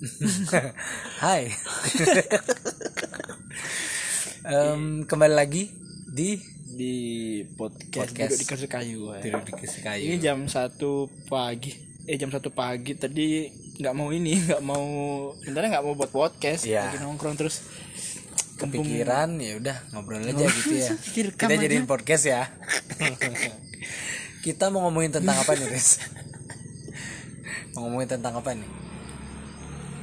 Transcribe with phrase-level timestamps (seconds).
[1.22, 1.52] Hai.
[4.48, 5.68] Em, kembali lagi
[6.08, 6.40] di
[6.72, 6.94] di
[7.52, 8.32] podcast, Podcast.
[8.32, 9.20] duduk di kasur kayu ya.
[9.20, 10.02] Tidur di Kayu.
[10.08, 11.76] ini jam satu pagi
[12.08, 14.88] eh jam satu pagi tadi nggak mau ini nggak mau
[15.44, 16.88] sebenarnya nggak mau buat podcast Iya.
[16.88, 17.60] lagi nongkrong terus
[18.56, 20.92] Kepikiran ya udah ngobrol aja gitu ya.
[21.32, 22.44] Kita jadiin podcast ya.
[24.44, 25.96] Kita mau ngomongin tentang apa nih, Riz?
[27.72, 28.68] mau ngomongin tentang apa nih?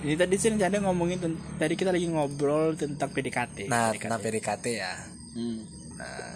[0.07, 1.19] Ini tadi sih rencana ngomongin
[1.53, 4.01] tadi kita lagi ngobrol tentang PDKT Nah, PDKT.
[4.01, 4.93] tentang PDKT ya.
[5.35, 5.59] Hmm.
[5.93, 6.31] Nah,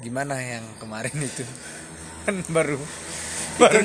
[0.00, 1.44] gimana yang kemarin itu?
[2.24, 2.80] Kan baru
[3.52, 3.80] itu,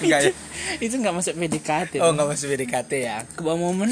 [0.00, 0.32] Enggak ya?
[0.76, 3.16] itu nggak masuk PDKT Oh, nggak masuk PDKT ya.
[3.26, 3.90] ke bawah momen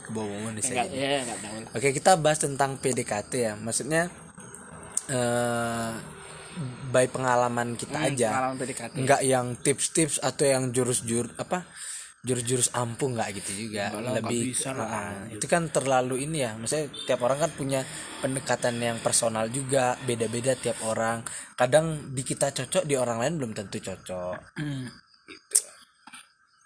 [0.00, 0.98] Ke bawah momen bisa nggak jadi.
[1.00, 3.52] ya nggak tahu Oke, kita bahas tentang PDKT ya.
[3.56, 4.06] Maksudnya
[5.08, 5.90] eh
[6.88, 8.28] by pengalaman kita aja.
[8.30, 11.66] pengalaman PDKT Enggak yang tips-tips atau yang jurus-jurus apa?
[12.26, 13.94] Jurus-jurus ampuh nggak gitu juga.
[13.94, 14.88] Nggak Lebih bisa lah.
[14.88, 16.58] Nah, itu kan terlalu ini ya.
[16.58, 17.80] Maksudnya tiap orang kan punya
[18.18, 21.22] pendekatan yang personal juga, beda-beda tiap orang.
[21.54, 24.38] Kadang di kita cocok, di orang lain belum tentu cocok.
[24.58, 24.86] Hmm.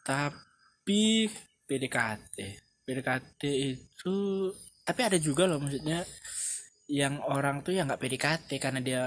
[0.03, 1.31] Tapi
[1.69, 2.37] PDKT,
[2.83, 4.17] PDKT itu
[4.83, 6.03] tapi ada juga loh maksudnya
[6.91, 9.03] yang orang tuh yang nggak PDKT karena dia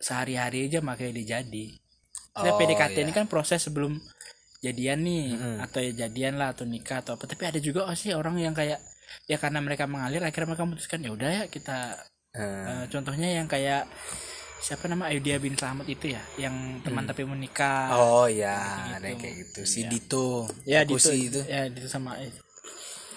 [0.00, 1.66] sehari-hari aja makanya dia jadi.
[2.36, 3.04] Saya Oh, PDKT iya.
[3.08, 3.96] ini kan proses sebelum
[4.60, 5.24] jadian nih
[5.60, 7.24] atau ya jadian lah atau nikah atau apa.
[7.28, 8.80] Tapi ada juga oh sih orang yang kayak
[9.30, 11.96] ya karena mereka mengalir akhirnya mereka memutuskan ya udah ya kita
[12.36, 13.88] Nah, Eh, contohnya yang kayak
[14.60, 19.16] siapa nama Ayudhya bin Slamet itu ya yang teman tapi menikah oh ya, ada yang
[19.16, 19.60] kayak gitu.
[19.64, 21.40] Si Dito, ya Dito sih itu.
[21.48, 22.12] ya Dito sama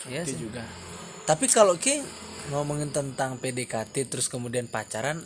[0.07, 0.39] Iya itu sih.
[0.39, 0.63] juga.
[1.27, 1.99] Tapi kalau Ki
[2.47, 5.19] ngomongin tentang PDKT terus kemudian pacaran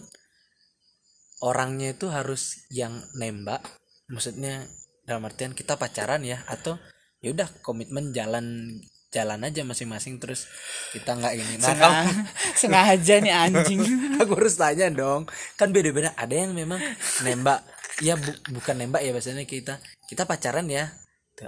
[1.38, 3.62] orangnya itu harus yang nembak.
[4.10, 4.66] Maksudnya
[5.04, 6.80] dalam artian kita pacaran ya atau
[7.20, 8.78] ya udah komitmen jalan
[9.14, 10.50] jalan aja masing-masing terus
[10.90, 11.54] kita nggak ini.
[11.62, 12.26] Nah, kamu,
[12.60, 13.80] Sengaja, nih anjing
[14.22, 15.30] aku harus tanya dong.
[15.54, 16.18] Kan beda-beda.
[16.18, 16.82] Ada yang memang
[17.22, 17.62] nembak.
[18.02, 19.78] Ya bu- bukan nembak ya biasanya kita
[20.10, 20.90] kita pacaran ya.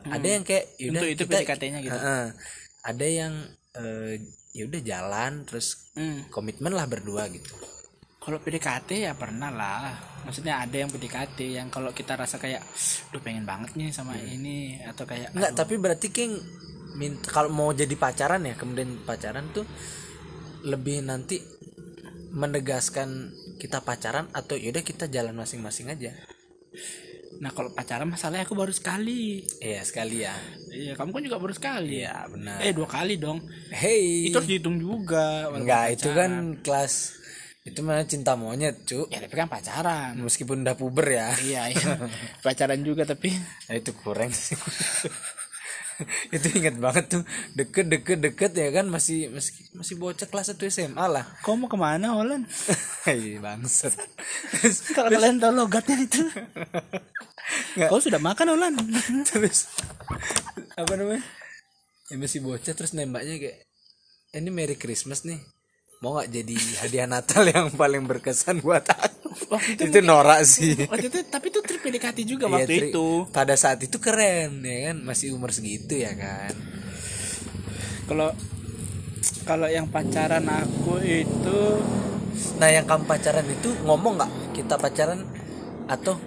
[0.05, 1.97] Ada yang kayak ya udah Untuk itu kita PDKT-nya gitu.
[1.97, 2.25] Heeh.
[2.85, 3.33] Ada yang
[3.73, 4.13] eh,
[4.53, 5.67] ya udah jalan terus
[5.97, 7.55] Hmm, komitmen lah berdua gitu
[8.25, 9.93] kalau PDKT ya pernah lah
[10.25, 12.65] maksudnya ada yang PDKT yang kalau kita rasa kayak
[13.09, 16.33] duh pengen banget nih sama ini atau kayak Enggak, tapi berarti King
[16.95, 19.67] minta kalau mau jadi pacaran ya, kemudian pacaran tuh
[20.63, 21.37] lebih nanti
[22.31, 26.11] menegaskan kita pacaran atau yaudah kita jalan masing-masing aja.
[27.35, 30.31] nah kalau pacaran masalahnya aku baru sekali Iya, sekali ya.
[30.71, 32.63] iya kamu kan juga baru sekali Iya, benar.
[32.63, 34.31] eh dua kali dong Hey.
[34.31, 36.31] itu harus dihitung juga Enggak, itu kan
[36.63, 37.11] kelas
[37.65, 39.09] itu mana cinta monyet, cu.
[39.09, 40.13] ya tapi kan pacaran.
[40.21, 41.33] Meskipun udah puber ya.
[41.41, 41.97] iya iya.
[42.45, 43.33] Pacaran juga tapi.
[43.33, 44.53] Nah, itu kurang sih.
[46.35, 47.23] itu inget banget tuh.
[47.57, 48.85] Deket deket deket ya kan?
[48.85, 51.25] Masih masih masih bocah kelas 1 SMA lah.
[51.41, 52.45] Kau mau ke mana Olan?
[53.09, 53.97] Hai bangsat.
[54.95, 56.21] Kalau kalian tahu logatnya itu.
[57.81, 57.89] Nggak.
[57.89, 58.77] kau sudah makan Olan?
[59.25, 59.73] Terus
[60.77, 61.25] apa namanya?
[62.13, 63.57] Ya masih bocah terus nembaknya kayak
[64.33, 65.54] "Eh, ini Merry Christmas nih
[66.05, 66.55] mau nggak jadi
[66.85, 69.25] hadiah Natal yang paling berkesan buat aku?
[69.49, 70.85] Waktu itu, norak sih.
[70.85, 73.07] Waktu itu tapi itu trip PDKT juga Iya, waktu tri- itu.
[73.33, 75.01] Pada saat itu keren ya kan?
[75.01, 76.53] Masih umur segitu ya kan?
[78.05, 78.29] Kalau
[79.49, 81.59] kalau yang pacaran aku itu
[82.61, 84.31] nah yang kamu pacaran itu ngomong nggak?
[84.53, 85.25] Kita pacaran
[85.89, 86.21] atau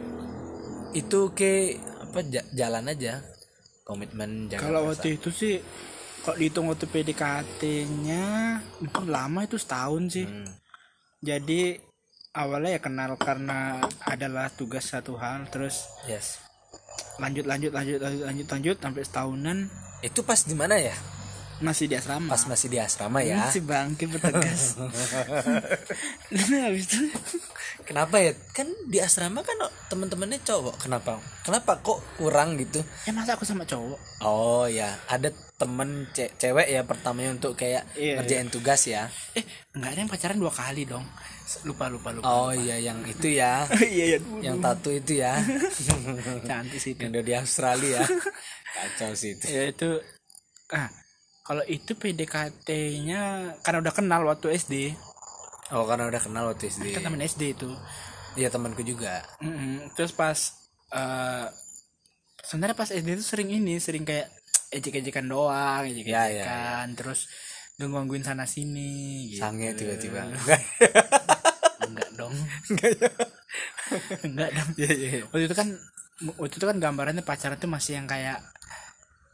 [0.90, 3.22] itu ke apa ja- jalan aja?
[3.86, 5.54] Komitmen kalau waktu itu sih
[6.24, 8.24] kalau dihitung waktu PDKT-nya
[8.82, 9.56] mungkin lama itu?
[9.56, 10.26] Setahun sih.
[10.26, 10.48] Hmm.
[11.18, 11.82] jadi
[12.38, 15.50] awalnya ya kenal karena adalah tugas satu hal.
[15.50, 16.38] Terus yes.
[17.18, 19.58] lanjut lanjut lanjut lanjut lanjut lanjut sampai setahunan.
[20.02, 20.94] Itu pas di mana ya?
[21.58, 22.30] Masih di asrama.
[22.30, 23.50] Pas masih di asrama ya.
[23.50, 24.78] Si bangke bertegas.
[26.28, 27.08] Nah habis itu.
[27.82, 28.36] Kenapa ya?
[28.54, 29.56] Kan di asrama kan
[29.90, 30.86] teman-temannya cowok.
[30.86, 31.18] Kenapa?
[31.42, 32.84] Kenapa kok kurang gitu?
[33.08, 33.98] Ya masa aku sama cowok?
[34.22, 34.92] Oh ya.
[35.08, 39.10] Ada temen ce- cewek ya pertamanya untuk kayak Iya, ngerjain tugas ya.
[39.34, 39.42] Eh
[39.74, 41.02] enggak ada yang pacaran dua kali dong.
[41.66, 43.66] Lupa lupa lupa oh iya yang itu ya.
[43.82, 44.18] Iya iya.
[44.38, 45.34] Yang tato itu ya.
[46.48, 48.06] Cantik sih yang udah di Australia.
[48.78, 49.44] Kacau sih itu.
[49.50, 49.90] Ya itu
[50.70, 50.86] ah
[51.42, 53.22] kalau itu PDKT-nya
[53.64, 54.94] karena udah kenal waktu SD
[55.68, 57.68] oh karena udah kenal waktu SD kan temen SD itu.
[58.38, 59.26] Iya temanku juga.
[59.42, 59.90] Mm-mm.
[59.98, 60.38] terus pas
[60.88, 61.46] eh
[62.46, 64.30] sebenarnya pas SD itu sering ini sering kayak
[64.70, 66.30] ejek-ejekan doang ejek-ejekan.
[66.34, 67.26] Ya, ya, terus
[67.78, 69.40] gangguin sana sini gitu.
[69.40, 70.26] sange tiba-tiba.
[71.86, 72.34] Enggak dong.
[72.68, 73.10] Enggak ya.
[74.26, 74.68] Enggak dong.
[74.76, 75.68] Iya iya waktu itu kan
[76.36, 78.42] waktu itu kan gambarannya pacaran tuh masih yang kayak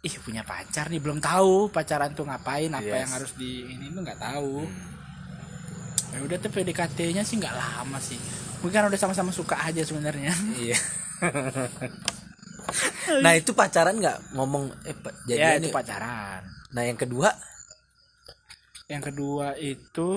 [0.05, 3.01] ih punya pacar nih belum tahu pacaran tuh ngapain apa Yes.
[3.09, 4.69] yang harus di ini tuh nggak tahu.
[6.13, 8.21] Ya udah tuh PDKT-nya sih nggak lama sih.
[8.61, 10.37] Mungkin udah sama-sama suka aja sebenarnya.
[10.55, 10.77] Iya
[13.23, 14.19] nah itu pacaran nggak?
[14.37, 16.43] Ngomong eh pa- ya jadi itu pacaran.
[16.75, 17.31] Nah yang kedua?
[18.93, 20.09] Yang kedua itu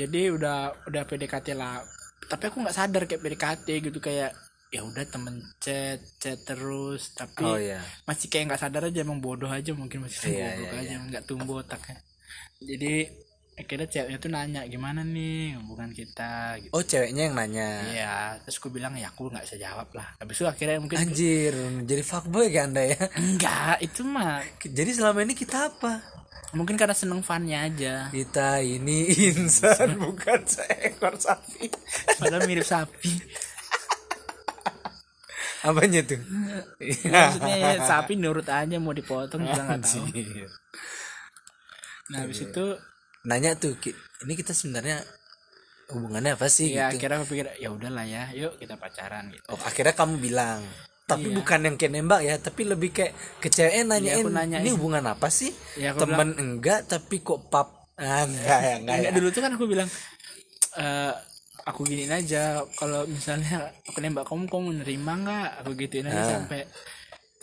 [0.00, 0.58] jadi udah
[0.88, 1.82] udah PDKT lah.
[2.30, 4.30] Tapi aku nggak sadar kayak PDKT gitu kayak
[4.74, 7.14] ya udah temen chat chat terus.
[7.14, 10.78] Tapi oh ya masih kayak nggak sadar aja emang bodoh aja mungkin masih Iya, bodoh
[10.82, 11.96] iya, aja nggak tumbuh otaknya.
[12.70, 12.94] Jadi
[13.56, 16.60] akhirnya ceweknya tuh nanya gimana nih hubungan kita?
[16.60, 16.72] Gitu.
[16.76, 17.68] Oh ceweknya yang nanya?
[17.88, 20.12] Iya terus aku bilang ya aku nggak bisa jawab lah.
[20.20, 21.56] Habis itu akhirnya mungkin anjir
[21.88, 23.00] jadi fuckboy kan anda ya?
[23.16, 26.04] Enggak itu mah jadi selama ini kita apa?
[26.52, 28.12] Mungkin karena seneng funnya aja.
[28.12, 31.72] Kita ini insan bukan seekor sapi.
[32.20, 33.12] Padahal mirip sapi.
[35.66, 36.20] Apanya tuh?
[36.78, 40.04] Ya, maksudnya ya, sapi nurut aja mau dipotong juga nggak tahu.
[42.14, 42.64] Nah habis itu
[43.26, 43.74] nanya tuh
[44.22, 45.02] ini kita sebenarnya
[45.90, 46.72] hubungannya apa sih?
[46.72, 46.98] Ya gitu.
[47.02, 49.46] akhirnya aku pikir ya udahlah ya yuk kita pacaran gitu.
[49.50, 50.62] Oh akhirnya kamu bilang.
[51.06, 51.36] Tapi Iya.
[51.38, 54.62] bukan yang kayak nembak ya tapi lebih kayak ke ceweknya nanyain aku nanyain.
[54.66, 55.54] ini hubungan apa sih?
[55.78, 59.00] Ya, aku teman enggak tapi kok pap ah, enggak ya enggak ya.
[59.06, 59.86] Enggak, dulu tuh kan aku bilang
[60.76, 61.12] eh
[61.62, 66.30] aku giniin aja kalau misalnya aku nembak kamu kamu nerima nggak aku gituin aja Ah.
[66.38, 66.66] sampai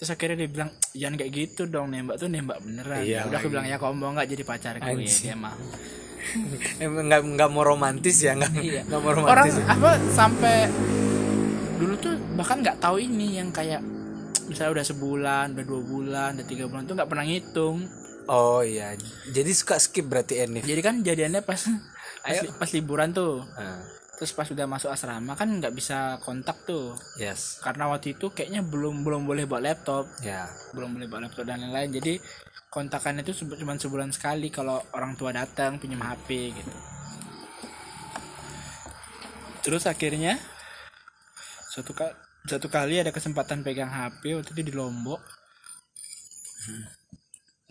[0.04, 3.08] terus akhirnya dia bilang jangan kayak gitu dong nembak tuh nembak beneran.
[3.08, 5.24] Iya, udah aku bilang ya kamu mau nggak jadi pacarku ya Anjing.
[5.24, 5.56] dia mau
[6.84, 8.84] emang enggak enggak mau romantis ya enggak iya.
[8.84, 9.64] mau orang romantis.
[9.64, 9.72] Ya?
[9.72, 10.68] apa sampai
[11.80, 13.80] dulu tuh bahkan nggak tahu ini yang kayak
[14.52, 17.88] misalnya udah sebulan udah dua bulan udah tiga bulan tuh nggak pernah ngitung.
[18.28, 19.00] Oh iya.
[19.32, 20.68] Jadi suka skip berarti Enif?
[20.68, 22.52] Jadi kan jadiannya pas pas, Ayo.
[22.60, 23.40] pas liburan tuh.
[23.56, 23.80] Ah,
[24.14, 26.94] terus pas udah masuk asrama kan nggak bisa kontak tuh.
[27.18, 27.58] Yes.
[27.60, 30.06] Karena waktu itu kayaknya belum belum boleh bawa laptop.
[30.22, 30.48] Ya.
[30.72, 31.92] Belum boleh bawa laptop dan lain-lain.
[31.98, 32.22] Jadi
[32.70, 36.74] kontakannya itu cuma sebulan sekali kalau orang tua datang pinjam HP gitu.
[39.64, 40.38] Terus akhirnya
[41.74, 42.14] suatu kali
[42.44, 45.24] satu kali ada kesempatan pegang HP waktu itu di Lombok.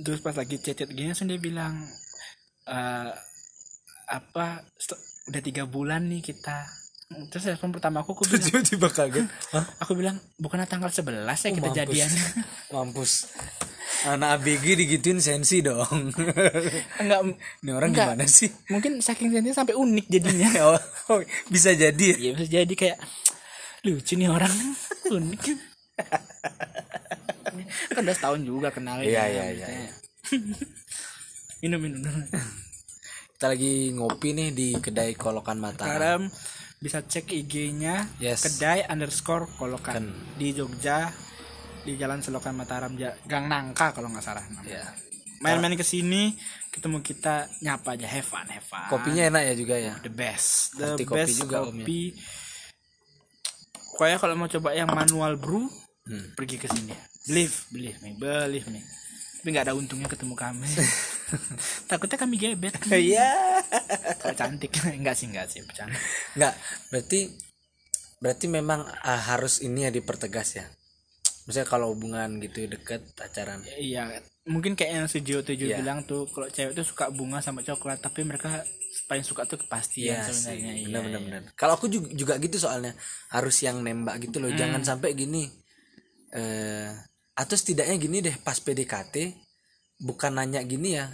[0.01, 1.87] Terus pas lagi chat-chat gini langsung dia bilang
[2.67, 3.13] eh
[4.09, 6.67] apa "Sel- udah tiga bulan nih kita
[7.29, 9.65] terus respon pertama aku aku bilang tiba-tiba kaget Hah?
[9.79, 11.77] aku bilang bukannya tanggal 11 ya Oh, kita mampus.
[11.77, 12.11] jadian
[12.75, 13.13] mampus
[14.03, 16.11] anak ABG digituin sensi dong
[17.01, 17.21] enggak
[17.61, 18.17] ini orang Enggak.
[18.17, 22.17] gimana sih mungkin saking sensinya sampai unik jadinya oh, oh, bisa jadi ya?
[22.19, 22.99] ya bisa jadi kayak
[23.85, 24.55] lucu nih orang
[25.07, 25.43] unik
[27.93, 29.91] kan udah setahun juga kenal Iya, ya, iya, iya, maksudnya.
[31.61, 32.25] minum minum minum.
[33.43, 36.31] Kita lagi ngopi nih di kedai kolokan mata sekarang
[36.79, 38.47] bisa cek IG-nya Yes.
[38.47, 39.99] kedai underscore kolokan.
[39.99, 40.07] Kan.
[40.39, 41.11] di Jogja
[41.83, 44.87] di Jalan Selokan Mataram Gang Nangka kalau nggak salah ya
[45.43, 46.39] main-main ke sini
[46.71, 48.87] ketemu kita nyapa aja have fun have fun.
[48.87, 49.99] Kopinya enak ya juga ya?
[49.99, 50.79] The best.
[50.79, 51.83] The kopi best juga, Om, ya.
[51.83, 52.01] kopi.
[53.91, 55.67] Pokoknya kalau mau coba yang manual brew
[56.07, 56.31] Hmm.
[56.39, 56.95] pergi ke sini.
[57.27, 58.79] Believe believe me believe me
[59.43, 60.71] tapi nggak ada untungnya ketemu kami.
[61.91, 62.79] Takutnya kami gebet.
[62.95, 63.59] Iya.
[64.23, 64.71] Kalau cantik
[65.03, 65.99] enggak sih enggak sih bercanda.
[66.39, 66.55] Nggak.
[66.95, 67.21] Berarti
[68.23, 70.67] berarti memang ah, harus ini ya dipertegas ya?
[71.51, 73.67] Misalnya kalau hubungan gitu deket pacaran.
[73.67, 74.23] Iya.
[74.47, 75.83] Mungkin kayak yang Sujo Tujuh Iya.
[75.83, 78.63] bilang tuh kalau cewek tuh suka bunga sama coklat tapi mereka
[79.11, 80.71] paling suka tuh kepastian Iya sih, sebenarnya.
[80.71, 81.27] Iya, benar benar iya.
[81.27, 81.43] benar.
[81.59, 82.95] Kalau aku juga, juga gitu soalnya.
[83.35, 84.59] Harus yang nembak gitu loh, Hmm.
[84.63, 85.51] jangan sampai gini.
[86.31, 89.15] Eh atau setidaknya gini deh pas PDKT
[89.99, 91.07] bukan nanya gini ya.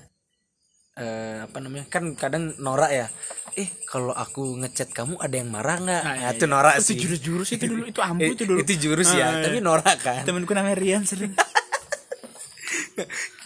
[0.94, 1.86] Eh apa namanya?
[1.86, 3.06] Kan kadang norak ya.
[3.54, 6.02] Eh kalau aku ngechat kamu ada yang marah nggak?
[6.02, 6.50] Ah, Nah, iya, itu iya.
[6.50, 6.96] norak itu sih.
[6.98, 9.42] jurus-jurus itu dulu itu ambu Eh, itu dulu itu jurus Ah, ya, iya.
[9.46, 10.22] tapi norak kan.
[10.22, 11.34] temenku namanya Rian sering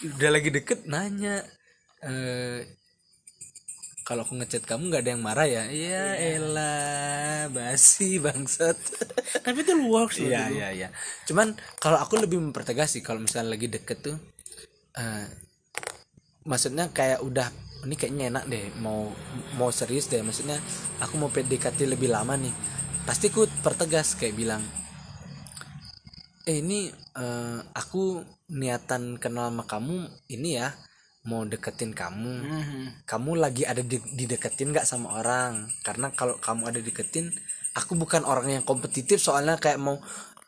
[0.08, 1.44] Udah lagi deket nanya.
[2.02, 2.64] Eh
[4.02, 5.64] kalau aku ngechat kamu nggak ada yang marah ya?
[5.70, 6.04] Iya,
[6.38, 8.78] elah, basi bangsat.
[9.46, 10.88] tapi itu works loh Iya iya iya.
[11.26, 14.16] Cuman kalau aku lebih mempertegas sih kalau misalnya lagi deket tuh,
[14.98, 15.26] eh
[16.42, 17.48] maksudnya kayak udah
[17.82, 19.10] ini kayaknya enak deh mau
[19.58, 20.58] mau serius deh maksudnya
[21.02, 22.54] aku mau PDKT lebih lama nih
[23.02, 24.62] pasti aku pertegas kayak bilang
[26.46, 30.74] eh ini eh, aku niatan kenal sama kamu ini ya
[31.22, 33.06] mau deketin kamu Mhm.
[33.06, 35.70] kamu lagi ada di, dideketin nggak sama orang?
[35.86, 37.30] Karena kalau kamu ada deketin
[37.72, 40.02] aku bukan orang yang kompetitif soalnya kayak mau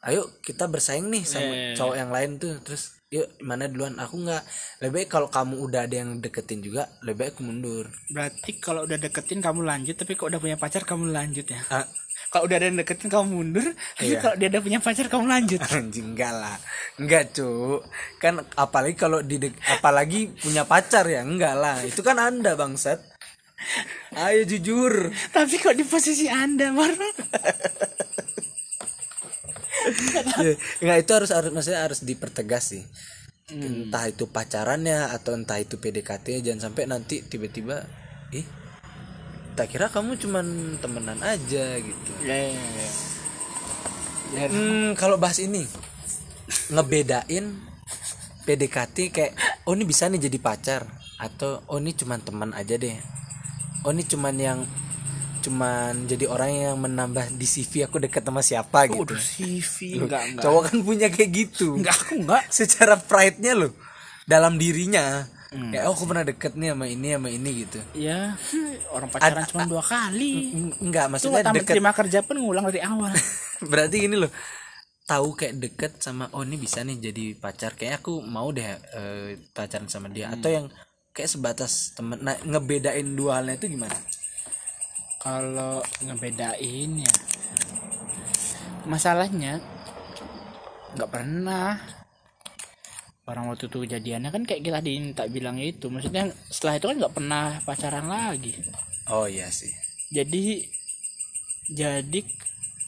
[0.05, 2.61] ayo kita bersaing nih sama iya, cowok yang lain tuh.
[2.61, 3.97] Terus yuk mana duluan?
[3.97, 4.43] Aku nggak.
[4.83, 7.87] Lebih baik kalau kamu udah ada yang deketin juga lebih baik aku mundur.
[8.13, 11.63] Berarti kalau udah deketin kamu lanjut, tapi kalau udah punya pacar kamu lanjut ya.
[11.73, 11.87] Ah,
[12.35, 13.63] kalau udah ada yang deketin kamu mundur.
[13.95, 14.19] Tapi Iya.
[14.19, 15.61] kalau dia udah punya pacar kamu lanjut.
[15.79, 16.59] Anjing enggak lah.
[16.99, 17.79] Enggak cu
[18.19, 19.39] kan apalagi kalau di
[19.71, 21.79] apalagi punya pacar ya enggak lah.
[21.87, 22.99] Itu kan anda bangsat.
[24.19, 25.15] Ayo jujur.
[25.31, 27.07] Tapi kok di posisi anda baru
[30.43, 32.83] Ya, enggak itu harus harus maksudnya harus dipertegas sih.
[33.55, 37.87] Entah itu pacarannya atau entah itu PDKT jangan sampai nanti tiba-tiba
[38.35, 38.64] ih
[39.55, 42.89] tak kira kamu cuman temenan aja gitu ya, ya, ya.
[44.35, 45.63] Ya, Hmm, kalau bahas ini
[46.75, 47.55] ngebedain
[48.45, 49.33] PDKT kayak
[49.65, 50.83] oh ini bisa nih jadi pacar
[51.23, 52.99] atau oh ini cuman teman aja deh.
[53.87, 54.61] Oh ini cuman yang
[55.45, 59.05] cuman jadi orang yang menambah di CV aku deket sama siapa gitu.
[59.05, 61.77] Waduh, CV enggak enggak Cowok kan punya kayak gitu.
[61.79, 63.73] enggak aku enggak Secara pride-nya loh
[64.25, 65.29] dalam dirinya.
[65.55, 67.81] Kayak oh aku pernah deket nih sama ini sama ini gitu.
[67.95, 68.35] ya
[68.95, 70.51] orang pacaran Ad- cuma dua kali.
[70.51, 73.13] Eng- Enggak, maksudnya tamat deket terima kerja pun ngulang dari awal.
[73.71, 74.33] Berarti gini loh
[75.05, 77.79] tahu kayak deket sama oh ini bisa nih jadi pacar.
[77.79, 80.33] Kayak aku mau deh eh, pacaran sama dia.
[80.35, 80.67] Atau yang
[81.15, 83.95] kayak sebatas temen nah ngebedain dua halnya itu gimana?
[85.23, 87.15] Kalau ngebedain ya
[88.85, 89.65] masalahnya
[90.95, 91.81] nggak pernah
[93.25, 94.81] orang waktu itu kejadiannya kan kayak kita
[95.17, 95.89] tak bilang itu.
[95.89, 98.53] Maksudnya setelah itu kan nggak pernah pacaran lagi.
[99.09, 99.73] Oh iya sih.
[100.13, 100.65] Jadi
[101.73, 102.21] jadi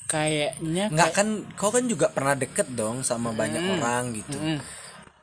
[0.07, 4.37] kayaknya nggak kan kau kan juga pernah deket dong sama banyak orang gitu.
[4.37, 4.61] Mm,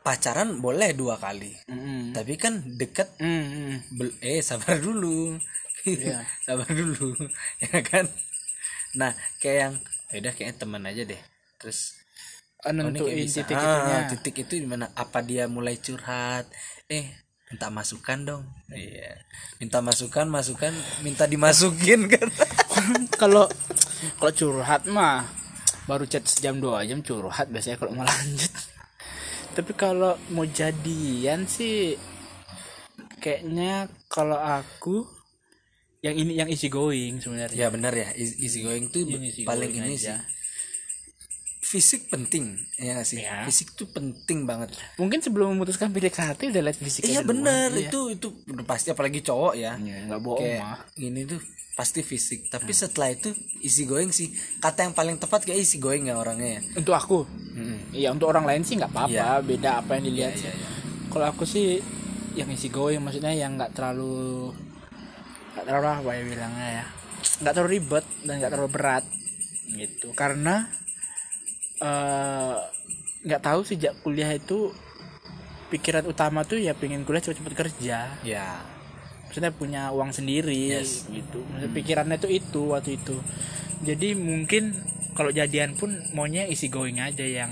[0.02, 1.54] pacaran boleh dua kali.
[1.70, 3.76] Mm, mm, tapi kan deket mm, mm.
[3.94, 5.38] bel- eh sabar dulu.
[5.86, 6.26] Iya.
[6.50, 7.14] sabar dulu
[7.70, 8.10] ya kan?
[8.98, 9.74] Nah kayak yang
[10.10, 11.22] ya udah kayaknya teman aja deh.
[11.62, 12.03] Terus
[12.72, 13.44] nentuin bisa.
[13.44, 14.88] titik Ah, titik itu di mana?
[14.96, 16.48] Apa dia mulai curhat?
[16.88, 17.12] Eh
[17.52, 18.44] minta masukan dong.
[18.72, 19.20] Iya.
[19.60, 20.72] Minta masukan masukan
[21.04, 22.28] minta dimasukin kan?
[23.22, 23.52] Kalau
[24.20, 25.28] kalau curhat mah
[25.88, 28.52] baru chat sejam dua jam curhat biasanya kalau mau lanjut.
[29.54, 32.00] Tapi kalau mau jadian sih
[33.20, 35.04] kayaknya kalau aku
[36.04, 37.56] yang ini yang easy going sebenarnya.
[37.56, 38.12] Ya benar ya.
[38.16, 40.20] Easy easy going tuh Yang easy paling going ini aja.
[40.20, 40.43] sih
[41.74, 43.42] fisik penting ya nggak sih Ya.
[43.44, 47.30] fisik tuh penting banget mungkin sebelum memutuskan PDKT udah lihat fisiknya iya duluan.
[47.42, 47.90] benar Iya.
[47.90, 51.42] itu itu udah pasti apalagi cowok ya Iya, nggak bohong kayak mah ini tuh
[51.74, 56.06] pasti fisik tapi setelah itu easy going sih kata yang paling tepat kayak easy going
[56.06, 57.90] ya orangnya ya untuk aku Mm-mm.
[57.92, 59.42] Iya untuk orang lain sih nggak apa-apa Iya.
[59.42, 60.48] beda apa yang dilihat Iya, sih.
[60.48, 60.70] iya, iya.
[61.10, 61.82] Kalau aku sih
[62.34, 64.54] yang isi going maksudnya yang nggak terlalu
[65.52, 66.86] nggak terlalu apa ya bilangnya ya
[67.40, 69.06] nggak terlalu ribet dan nggak terlalu berat
[69.72, 70.70] gitu karena
[71.84, 72.56] eh,
[73.24, 74.72] nggak tahu sejak kuliah itu
[75.68, 78.00] pikiran utama tuh ya pengen kuliah cepet-cepet kerja.
[78.24, 78.48] Ya.
[79.28, 81.10] Maksudnya punya uang sendiri Yes.
[81.10, 81.42] gitu.
[81.50, 83.18] Maksudnya pikirannya tuh itu waktu itu.
[83.82, 84.78] Jadi mungkin
[85.18, 87.50] kalau jadian pun maunya isi going aja yang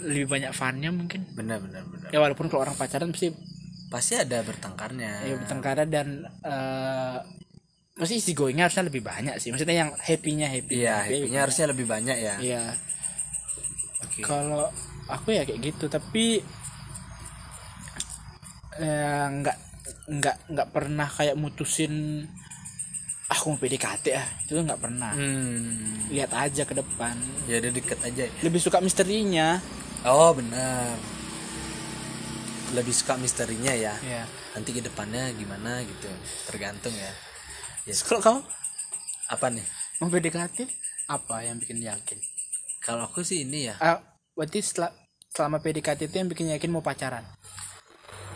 [0.00, 1.28] lebih banyak funnya mungkin.
[1.36, 2.08] Benar benar benar.
[2.08, 3.36] Ya walaupun kalau orang pacaran pasti
[3.92, 5.28] pasti ada bertengkarnya.
[5.28, 7.18] Ya bertengkar dan eh
[8.00, 9.52] pasti isi goingnya harusnya lebih banyak sih.
[9.52, 10.72] Maksudnya yang happy-nya happy.
[10.80, 12.34] Iya happy-nya harusnya lebih banyak ya.
[12.40, 12.62] Iya
[14.04, 14.20] oke.
[14.24, 14.66] Kalau
[15.10, 16.40] aku ya kayak gitu tapi
[18.78, 19.56] eh, nggak
[20.10, 22.26] nggak nggak pernah kayak mutusin
[23.30, 24.26] aku mau PDKT ah.
[24.46, 25.12] Itu nggak pernah.
[25.14, 26.10] Hmm.
[26.10, 27.14] Lihat aja ke depan.
[27.46, 28.32] Ya udah deket aja ya.
[28.42, 29.60] lebih suka misterinya.
[30.02, 30.96] Oh benar.
[32.74, 33.94] Lebih suka misterinya ya.
[34.02, 36.10] Ya nanti ke depannya gimana gitu.
[36.50, 37.12] Tergantung ya.
[37.86, 38.02] Yes.
[38.04, 38.40] kalau kamu?
[39.30, 39.66] Apa nih?
[40.02, 40.66] Mau PDKT
[41.10, 42.18] apa yang bikin yakin
[42.90, 43.78] kalau aku sih ini ya.
[43.78, 44.02] Ah
[44.34, 44.90] berarti setelah
[45.30, 47.22] selama PDKT itu yang bikin yakin mau pacaran?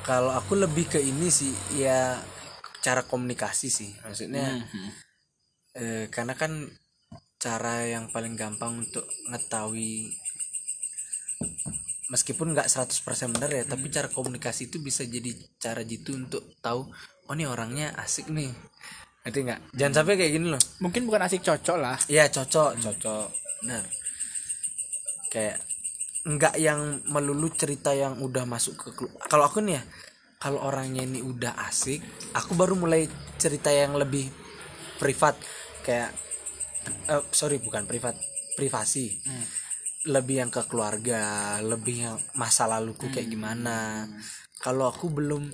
[0.06, 2.22] Kalau aku lebih ke ini sih ya
[2.78, 3.90] cara komunikasi sih.
[4.06, 4.90] Maksudnya Hmm.
[5.74, 6.70] eh, karena kan
[7.42, 10.14] cara yang paling gampang untuk ngetahui
[12.14, 16.88] meskipun nggak 100% benar ya tapi cara komunikasi itu bisa jadi cara jitu untuk tahu
[17.26, 18.54] oh nih orangnya asik nih.
[19.26, 19.60] Ngerti nggak?
[19.74, 20.62] Jangan sampai kayak gini loh.
[20.78, 21.96] Mungkin bukan asik cocok lah.
[22.06, 23.26] Iya cocok cocok.
[23.66, 24.03] Benar
[25.34, 25.58] kayak
[26.24, 29.82] nggak yang melulu cerita yang udah masuk ke kelu- kalau aku nih ya
[30.38, 32.00] kalau orangnya ini udah asik
[32.32, 34.30] aku baru mulai cerita yang lebih
[34.96, 35.34] privat
[35.84, 36.14] kayak
[37.10, 38.16] eh, sorry bukan privat
[38.54, 39.18] privasi.
[40.04, 44.04] Lebih yang ke keluarga lebih yang masa laluku kayak gimana.
[44.60, 45.48] Kalau aku belum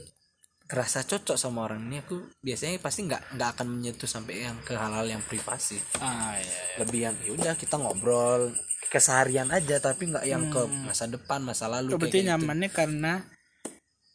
[0.70, 4.74] rasa cocok sama orang ini aku biasanya pasti nggak nggak akan menyentuh sampai yang ke
[4.74, 5.78] hal-hal yang privasi.
[6.02, 8.54] Ah iya lebih yang yaudah kita ngobrol
[8.90, 12.28] keseharian aja tapi nggak yang ke masa depan masa lalu kayak berarti gitu.
[12.28, 13.12] nyamannya karena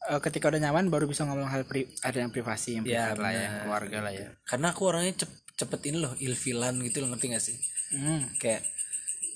[0.05, 3.31] eh, ketika udah nyaman baru bisa ngomong hal pri ada yang privasi yang Ya, lah
[3.31, 7.25] ya keluarga lah ya karena aku orangnya cep- cepet ini loh ilfilan gitu loh ngerti
[7.31, 8.27] gak sih Hmm.
[8.35, 8.65] kayak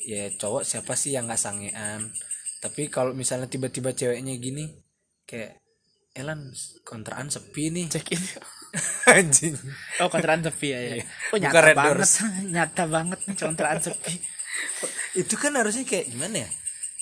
[0.01, 2.12] ya cowok siapa sih yang nggak sangean
[2.60, 4.67] tapi kalau misalnya tiba-tiba ceweknya gini
[5.24, 5.55] kayak
[6.12, 6.50] Elan
[6.81, 8.29] kontraan sepi nih Cek ini.
[9.15, 9.55] anjing
[9.98, 10.79] Oh kontraan sepi ya.
[10.91, 11.05] ya.
[11.31, 12.10] Oh Bukan nyata Red banget.
[12.43, 14.13] Nyata banget nih kontraan sepi.
[15.20, 16.50] itu kan harusnya kayak gimana ya?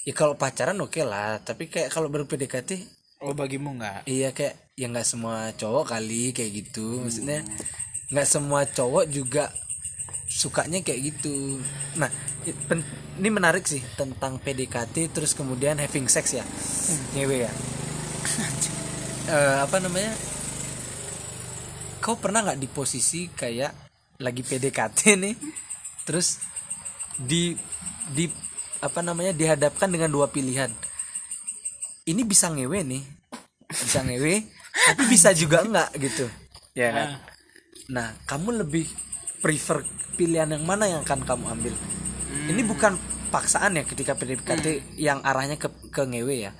[0.07, 4.05] Ya kalau pacaran oke lah tapi kayak kalau baru PDKT Oh bagimu nggak?
[4.05, 7.01] iya kayak ya nggak semua cowok kali kayak gitu.
[7.01, 7.41] Maksudnya
[8.13, 9.49] nggak semua cowok juga
[10.29, 11.57] sukanya kayak gitu.
[11.97, 12.11] Nah
[13.17, 16.45] ini menarik sih tentang PDKT terus kemudian having sex ya.
[17.17, 17.51] Ngewe ya?
[19.27, 20.13] Eh, apa namanya?
[21.99, 23.73] Kau pernah nggak di posisi kayak
[24.21, 25.35] lagi PDKT nih?
[26.07, 26.39] Terus
[27.17, 27.57] di
[28.11, 28.29] di
[28.83, 30.69] apa namanya dihadapkan dengan dua pilihan.
[32.07, 33.03] Ini bisa ngewe nih.
[33.67, 34.47] Bisa ngewe
[34.87, 36.25] tapi bisa juga enggak gitu.
[36.77, 37.09] Ya kan?
[37.09, 37.19] Ah.
[37.87, 38.85] nah kamu lebih
[39.39, 39.81] prefer
[40.19, 41.73] pilihan yang mana yang akan kamu ambil?
[42.47, 42.95] Ini bukan
[43.27, 46.51] paksaan ya ketika PDKT yang arahnya ke ke ngewe ya.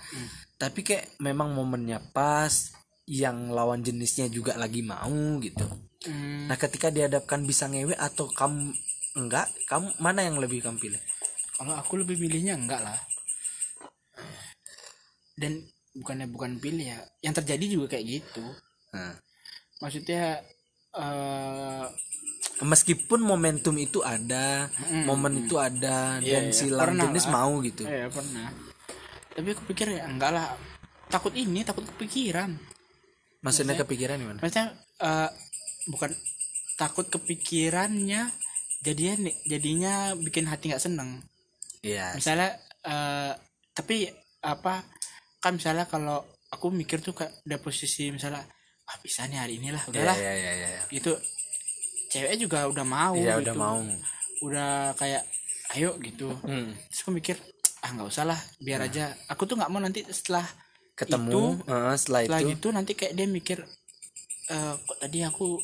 [0.57, 2.73] Tapi kayak memang momennya pas
[3.07, 5.87] yang lawan jenisnya juga lagi mau gitu.
[6.05, 6.45] Hmm.
[6.45, 8.69] nah ketika dihadapkan bisa ngewe atau kamu
[9.17, 11.01] enggak kamu mana yang lebih kamu pilih
[11.57, 12.99] Kalau aku lebih pilihnya enggak lah.
[15.37, 15.61] Dan
[15.97, 16.99] bukannya bukan pilih ya.
[17.25, 18.45] Yang terjadi juga kayak gitu.
[18.93, 19.13] nah,
[19.81, 20.41] Maksudnya
[20.97, 21.85] eh
[22.57, 24.65] meskipun momentum itu ada
[25.05, 27.33] momen itu ada Iya, dan si lawan Pernah jenis lah.
[27.37, 28.49] mau gitu ya pernah.
[29.37, 30.57] Tapi aku pikir ya enggak lah.
[31.07, 32.57] Takut ini, takut kepikiran.
[33.45, 35.29] maksudnya kepikiran gimana Maksudnya eh,
[35.87, 36.09] bukan
[36.75, 38.33] takut kepikirannya
[38.81, 41.21] jadinya jadinya bikin hati nggak seneng.
[41.87, 42.11] Iya.
[42.13, 42.51] Misalnya
[42.83, 43.31] eh,
[43.71, 44.11] tapi
[44.43, 44.83] apa
[45.39, 48.43] kan misalnya kalau aku mikir tuh kayak udah posisi misalnya
[48.87, 50.15] ah bisa nih hari inilah iya udahlah.
[50.15, 50.81] iya iya iya.
[50.87, 51.11] Gitu.
[52.07, 53.43] Ceweknya juga udah mau Iya, gitu.
[53.43, 53.77] udah mau.
[54.43, 55.23] Udah kayak
[55.75, 56.31] ayo gitu.
[56.43, 56.71] Hmm.
[56.87, 57.35] terus aku mikir
[57.83, 59.11] ah nggak usah lah biar aja.
[59.27, 60.47] Aku tuh nggak mau nanti setelah
[60.95, 62.49] ketemu eh, setelah setelah itu.
[62.55, 63.59] gitu nanti kayak dia mikir
[64.47, 65.59] eh kok tadi aku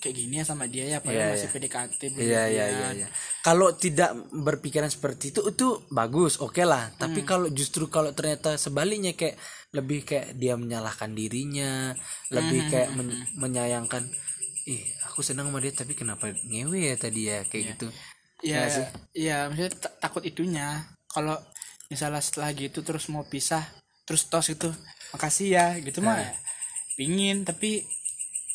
[0.00, 1.54] kayak gini ya sama dia ya padahal Iya, masih iya.
[1.54, 2.94] PDKT iya iya iya berlebihan.
[2.96, 3.08] iya
[3.40, 6.98] kalau tidak berpikiran seperti itu itu bagus oke lah Hmm.
[6.98, 9.36] tapi kalau justru kalau ternyata sebaliknya kayak
[9.70, 11.94] lebih kayak dia menyalahkan dirinya
[12.28, 14.02] lebih Hmm, kayak men- menyayangkan
[14.64, 17.88] ih aku senang sama dia tapi kenapa ngewe ya tadi ya kayak gitu
[18.40, 18.86] Iya, sih?
[19.20, 20.80] iya, maksudnya ta- takut itunya.
[21.04, 21.36] Kalau
[21.86, 23.60] misalnya setelah gitu terus mau pisah,
[24.08, 24.64] terus tos itu,
[25.12, 26.16] makasih ya, gitu mah.
[26.16, 26.32] Nah.
[26.96, 27.84] Pingin, tapi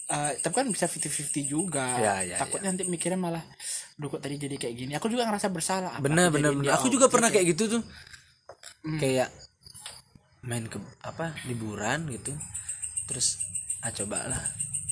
[0.06, 1.86] eh, tapi kan bisa 50-50 juga.
[1.98, 3.42] Iya, iya, Takutnya nanti mikirnya malah,
[3.96, 4.92] duh kok tadi jadi kayak gini.
[4.94, 5.98] Aku juga ngerasa bersalah.
[5.98, 7.14] Bener aku bener bener aku juga gitu.
[7.18, 7.84] pernah kayak gitu tuh
[8.86, 9.02] Hmm.
[9.02, 9.34] kayak
[10.46, 12.38] main ke apa liburan gitu
[13.10, 13.42] terus
[13.82, 14.38] ah coba lah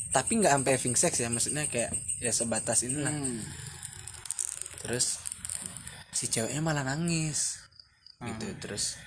[0.10, 3.38] tapi nggak sampai having sex ya maksudnya kayak ya sebatas inilah Hmm.
[4.82, 5.21] terus
[6.10, 7.62] si ceweknya malah nangis
[8.17, 8.58] gitu Hmm.
[8.58, 8.97] terus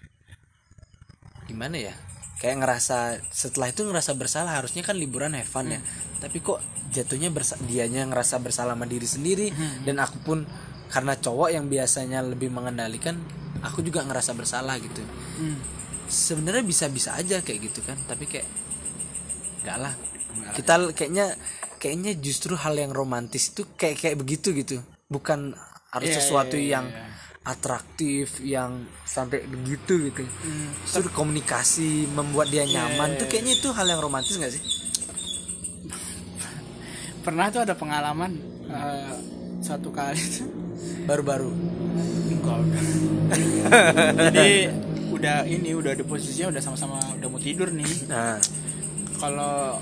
[1.47, 1.95] gimana ya
[2.37, 6.21] kayak ngerasa setelah itu ngerasa bersalah harusnya kan liburan have fun ya Hmm.
[6.21, 6.61] tapi kok
[6.93, 9.85] jatuhnya bersa dianya ngerasa bersalah sama diri sendiri Hmm.
[9.85, 10.39] dan aku pun
[10.87, 13.19] karena cowok yang biasanya lebih mengendalikan
[13.61, 15.01] aku juga ngerasa bersalah gitu
[15.41, 15.59] Hmm.
[16.07, 18.47] sebenarnya bisa-bisa aja kayak gitu kan tapi kayak
[19.65, 19.95] enggak lah
[20.53, 21.35] kita kayaknya
[21.77, 24.77] kayaknya justru hal yang romantis itu kayak kayak begitu gitu
[25.09, 25.57] bukan
[25.91, 27.05] harus Iya, sesuatu iya, iya, yang iya.
[27.47, 30.71] Atraktif yang sampai begitu gitu Hmm.
[30.83, 34.63] justru komunikasi membuat dia nyaman tuh kayaknya itu hal yang romantis nggak sih
[37.25, 39.15] Pernah tuh ada pengalaman eh,
[39.59, 40.21] satu kali
[41.07, 41.51] baru-baru
[42.31, 42.61] Enggak.
[44.31, 44.51] Jadi
[45.11, 47.89] udah ini udah di posisinya udah sama-sama udah mau tidur nih.
[48.07, 48.37] nah
[49.17, 49.81] kalau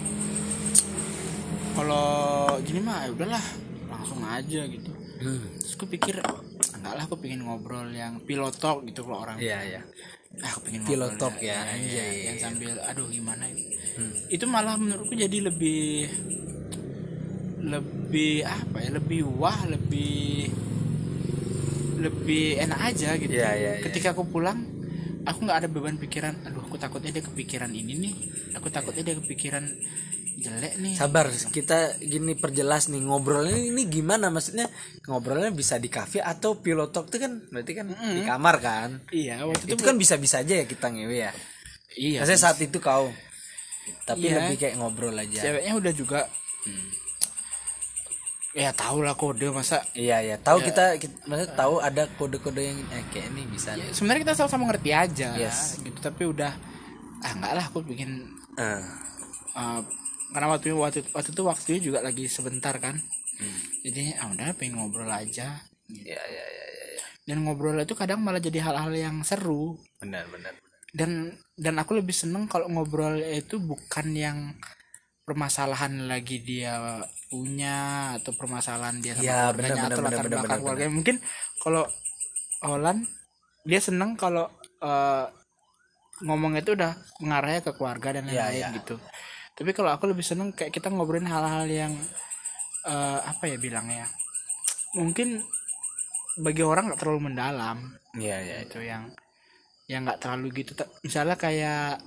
[1.75, 2.07] kalau
[2.63, 3.45] gini mah ya udahlah
[3.91, 5.59] langsung aja gitu hmm.
[5.59, 6.23] terus aku pikir
[6.85, 9.81] enggak lah aku pengen ngobrol yang pilot talk gitu kalau orang iya iya
[10.45, 11.97] ah, aku pengen Pilot ngobrol talk ya, anjay.
[11.97, 14.11] ya, yang sambil aduh gimana itu Hmm.
[14.27, 16.11] itu malah menurutku jadi lebih
[17.63, 20.51] lebih apa ya lebih wah lebih
[22.03, 23.73] lebih enak aja gitu iya, iya.
[23.87, 24.67] ketika aku pulang
[25.25, 28.15] aku nggak ada beban pikiran aduh aku takutnya dia kepikiran ini nih
[28.59, 29.63] aku takutnya dia kepikiran
[30.37, 30.95] jelek nih.
[30.95, 34.29] Sabar kita gini perjelas nih ngobrolnya ini gimana?
[34.29, 34.67] Maksudnya
[35.05, 38.91] ngobrolnya bisa di kafe atau pilot talk itu kan berarti kan di kamar kan?
[39.09, 41.33] Iya waktu itu kan bisa-bisa aja ya kita ngewe ya?
[41.95, 43.09] Iya Maksudnya saat itu kau
[44.03, 44.49] tapi Iya.
[44.49, 45.41] lebih kayak ngobrol aja.
[45.41, 46.21] Ceweknya udah juga.
[48.55, 49.83] Ya tau lah kode masa?
[49.93, 53.75] Iya iya tahu kita, kita maksudnya tahu ada kode-kode yang eh, kayak ini bisa.
[53.75, 53.91] Nih.
[53.91, 55.83] sebenarnya kita sama-sama ngerti aja Yes.
[55.83, 56.55] gitu tapi udah
[57.19, 58.83] ah enggak lah aku bikin Eh,
[59.59, 59.83] uh,
[60.35, 62.99] karena waktu waktu waktu itu waktunya juga lagi sebentar kan.
[63.87, 65.63] Jadi ah udah pengen ngobrol aja.
[65.87, 67.05] Ya ya ya ya, ya.
[67.25, 69.79] dan ngobrol itu kadang malah jadi hal-hal yang seru.
[70.03, 70.73] Benar benar benar.
[70.95, 71.11] dan
[71.59, 74.39] dan aku lebih seneng kalau ngobrol itu bukan yang
[75.27, 77.77] permasalahan lagi dia punya
[78.21, 80.93] atau permasalahan dia sama Ya, keluarganya benar, atau benar, latar benar, belakang keluarganya.
[80.95, 81.17] mungkin
[81.59, 81.85] kalau
[82.63, 82.99] Olan
[83.65, 84.47] dia seneng kalau
[84.81, 85.27] eh,
[86.23, 88.71] ngomongnya itu udah mengarahnya ke keluarga dan Ya, lain-lain ya.
[88.79, 88.95] gitu
[89.55, 91.95] tapi kalau aku lebih seneng kayak kita ngobrolin hal-hal yang
[92.85, 94.11] eh, apa ya bilangnya?
[94.99, 95.43] Mungkin
[96.43, 97.95] bagi orang nggak terlalu mendalam.
[98.19, 99.15] Ya ya itu yang
[99.87, 100.75] yang nggak terlalu gitu.
[101.07, 102.03] Misalnya kayak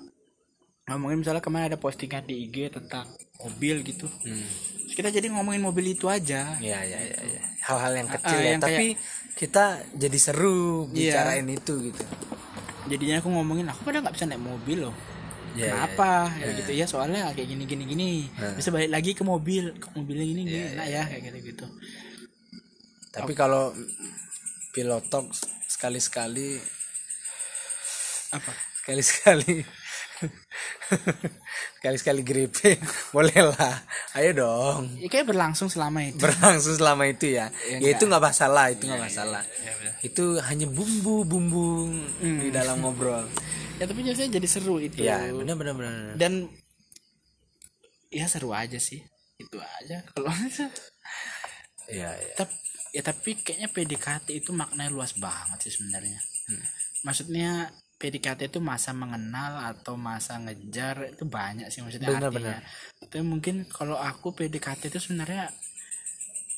[0.88, 3.08] ngomongin misalnya kemarin ada postingan di IG tentang
[3.44, 4.08] mobil gitu.
[4.08, 4.48] Hmm.
[4.88, 6.56] Terus kita jadi ngomongin mobil itu aja.
[6.60, 7.42] Ya ya ya, ya.
[7.68, 8.50] hal-hal yang kecil Ah, ya.
[8.56, 8.86] yang tapi
[9.40, 11.24] kita jadi seru Iya.
[11.24, 12.04] bicarain itu gitu.
[12.88, 14.96] Jadinya aku ngomongin aku pada nggak bisa naik mobil loh
[15.58, 16.30] Ya, kenapa?
[16.38, 16.72] Kayak gitu.
[16.78, 18.54] ya soalnya kayak gini gini gini Nah.
[18.54, 19.74] bisa balik lagi ke mobil.
[19.82, 20.54] Ke mobilnya gini gini.
[20.54, 21.68] Iya, enak ya kayak gitu gitu
[23.18, 23.74] tapi kalau
[24.78, 25.34] pilotok
[25.66, 26.62] sekali-sekali
[28.30, 28.52] apa?
[28.84, 29.66] Sekali-sekali
[31.78, 32.78] sekali-sekali gripe
[33.16, 33.76] boleh lah
[34.18, 34.82] ayo dong.
[34.98, 36.20] Ya, kayak berlangsung selama itu.
[36.20, 37.54] Berlangsung selama itu ya.
[37.70, 39.42] Ya, ya, itu nggak masalah itu nggak masalah.
[39.62, 39.94] Ya, bener.
[40.04, 43.26] itu hanya bumbu-bumbu di dalam ngobrol.
[43.78, 45.06] Ya tapi biasanya jadi seru itu.
[45.06, 46.50] Ya benar benar dan
[48.10, 49.04] ya seru aja sih.
[49.38, 50.02] Itu aja.
[50.14, 50.34] Kalau
[51.88, 52.34] ya ya.
[52.36, 52.54] Tapi
[52.96, 56.18] ya tapi kayaknya PDKT itu maknanya luas banget sih sebenarnya.
[57.06, 62.62] Maksudnya PDKT itu masa mengenal atau masa ngejar itu banyak sih maksudnya Benar, artinya.
[63.02, 65.50] tapi mungkin kalau aku PDKT itu sebenarnya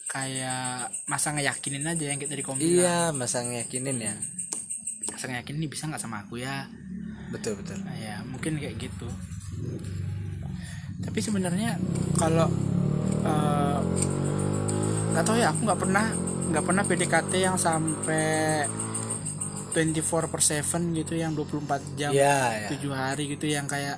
[0.09, 4.13] kayak masa ngeyakinin aja yang kita di komputer iya masa ngeyakinin ya.
[5.13, 6.65] Masa ngeyakinin ini bisa nggak sama aku ya?
[7.29, 7.77] Betul betul.
[7.85, 9.05] Nah, ya mungkin kayak gitu.
[11.05, 11.77] Tapi sebenarnya
[12.17, 12.49] kalau
[13.21, 13.79] eh,
[15.13, 16.05] nggak tahu ya aku nggak pernah
[16.49, 18.65] nggak pernah PDKT yang sampai
[19.71, 21.61] 24 per 7 gitu yang 24
[21.93, 23.97] jam ya ya 7 hari gitu yang kayak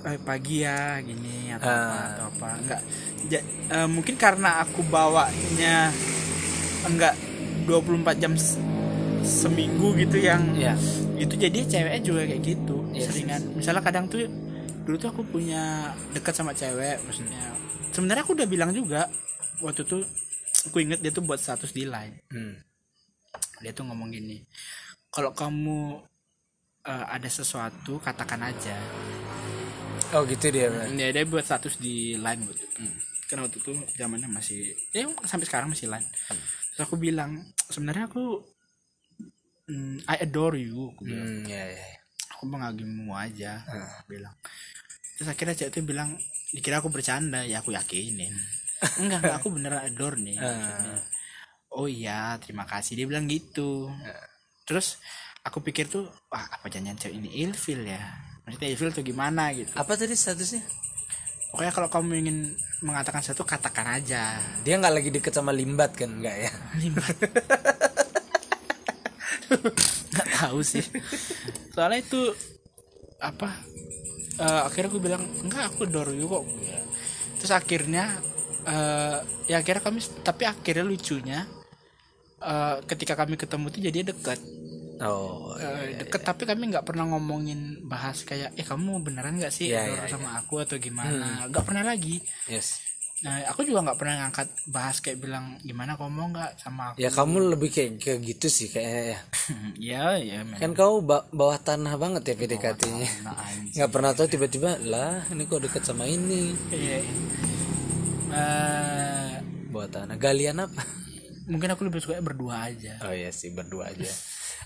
[0.00, 2.06] eh, pagi ya gini atau apa Ah.
[2.08, 2.48] atau apa.
[2.56, 2.80] Enggak.
[3.26, 5.90] Ja- eh, mungkin karena aku bawanya
[6.84, 7.14] enggak
[7.64, 8.62] 24 jam se-
[9.20, 10.78] seminggu gitu yang ya
[11.14, 13.10] itu jadi ceweknya juga kayak gitu Yes.
[13.10, 13.42] seringan.
[13.52, 14.22] misalnya kadang tuh
[14.82, 17.42] dulu tuh aku punya dekat sama cewek maksudnya.
[17.90, 19.10] Sebenarnya aku udah bilang juga
[19.58, 20.06] waktu tuh
[20.64, 22.22] aku inget dia tuh buat status di line.
[22.28, 22.54] Hmm.
[23.62, 24.42] Dia tuh ngomong gini
[25.08, 26.04] kalau kamu
[26.86, 28.76] eh, ada sesuatu katakan aja.
[30.16, 30.88] Oh gitu dia Bro.
[30.96, 32.80] dia dia buat status di line waktu itu
[33.28, 36.08] karena waktu itu zamannya masih ya sampai sekarang masih line.
[36.72, 38.40] Terus aku bilang sebenarnya aku
[39.68, 41.28] mm, I adore you aku bilang.
[41.28, 41.88] Hmm, ya ya
[42.32, 44.32] aku mengagumimu aja aku bilang.
[45.20, 46.16] Terus akhirnya cewek itu bilang
[46.56, 47.44] dikira aku bercanda.
[47.44, 48.32] Ya aku yakinin.
[49.02, 51.17] Enggak enggak aku beneran adore nih maksudnya.
[51.72, 52.96] Oh iya terima kasih.
[52.98, 53.88] Dia bilang gitu.
[54.68, 55.00] Terus
[55.44, 58.00] aku pikir tuh wah apa jangan cewek ini ilfil ya?
[58.44, 59.72] Maksudnya ilfil tuh gimana gitu?
[59.76, 60.64] Apa tadi statusnya?
[61.48, 62.38] Pokoknya kalau kamu ingin
[62.84, 64.36] mengatakan sesuatu katakan aja.
[64.60, 66.12] Dia nggak lagi deket sama limbat kan?
[66.12, 66.52] Nggak ya?
[66.84, 67.16] Limbat.
[70.12, 70.84] nggak tahu sih.
[71.72, 72.20] Soalnya itu
[73.18, 73.48] apa
[74.38, 76.44] eh, akhirnya aku bilang enggak aku you kok.
[77.40, 78.12] Terus akhirnya
[78.68, 81.48] eh, ya akhirnya kami tapi akhirnya lucunya
[82.40, 84.40] eh, ketika kami ketemu tuh jadi dekat.
[84.98, 89.70] Oh Eh, deket tapi kami nggak pernah ngomongin bahas kayak eh kamu beneran nggak sih
[89.70, 91.46] Iya, iya, sama aku atau gimana?
[91.46, 92.18] Nggak pernah lagi.
[92.50, 92.82] Yes.
[93.22, 96.98] Nah aku juga nggak pernah ngangkat bahas kayak bilang gimana kamu mau nggak sama aku?
[96.98, 99.18] Ya kamu lebih kayak kayak gitu sih kayaknya ya
[99.90, 100.06] ya.
[100.18, 100.58] Ya memang.
[100.58, 103.38] Kan kau ba- bawah tanah banget ya PDKT-nya Nah,
[103.78, 106.58] nggak pernah tahu tiba-tiba lah ini kok deket sama ini?
[106.70, 106.98] Iya.
[108.28, 109.30] Eh,
[109.70, 110.16] bawah tanah.
[110.16, 110.82] Galian apa
[111.48, 113.00] mungkin aku lebih suka berdua aja.
[113.02, 114.06] Oh iya sih berdua aja.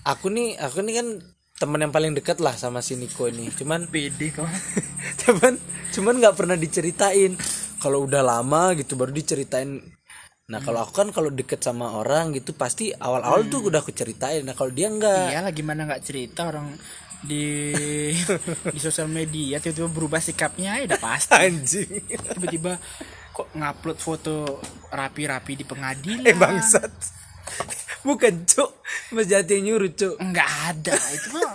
[0.03, 1.07] Aku nih aku nih kan
[1.55, 3.47] teman yang paling dekat lah sama si Niko ini.
[3.55, 4.45] Cuman pede kau.
[5.23, 5.55] cuman
[5.95, 7.39] cuman nggak pernah diceritain.
[7.79, 9.79] Kalau udah lama gitu baru diceritain.
[10.43, 14.43] Nah kalau aku kan kalau deket sama orang gitu pasti awal-awal tuh udah aku ceritain.
[14.43, 15.39] Nah kalau dia nggak.
[15.39, 16.75] Iyalah gimana nggak cerita orang
[17.23, 17.71] di
[18.75, 21.31] di sosial media tiba-tiba berubah sikapnya ya udah pasti.
[21.31, 21.91] Anjing.
[22.11, 22.75] Tiba-tiba
[23.33, 24.61] kok ngupload foto
[24.93, 26.25] rapi-rapi di pengadilan?
[26.29, 26.93] Eh bangsat.
[28.05, 28.71] Bukan cuk.
[29.17, 30.21] Mas jati nyuruh cuk.
[30.21, 30.93] Nggak ada.
[30.93, 31.51] Itu mah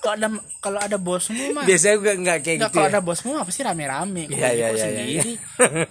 [0.00, 0.28] kalau ada
[0.62, 1.66] kalau ada bosmu mah.
[1.66, 2.92] Biasanya gue nggak kayak Nggak, gitu kalau ya.
[2.94, 4.30] ada bosmu apa sih rame-rame.
[4.30, 5.32] Iya, iya, kok iya, sendiri?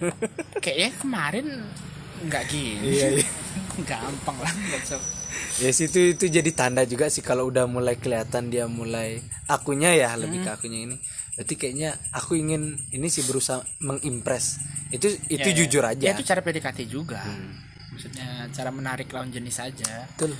[0.64, 1.46] Kayaknya kemarin
[2.24, 2.88] nggak gini.
[2.96, 3.26] Iya, iya.
[3.90, 4.96] gampang lah bisa
[5.60, 9.92] ya yes, itu itu jadi tanda juga sih kalau udah mulai kelihatan dia mulai akunya
[9.92, 10.96] ya lebih ke akunya ini
[11.36, 14.56] berarti kayaknya aku ingin ini sih berusaha mengimpress.
[14.88, 15.58] Itu itu Ya, ya.
[15.58, 16.02] jujur aja.
[16.02, 17.20] Ya itu cara PDKT juga.
[17.20, 17.62] Hmm.
[17.86, 20.04] maksudnya cara menarik lawan jenis aja.
[20.12, 20.36] Betul.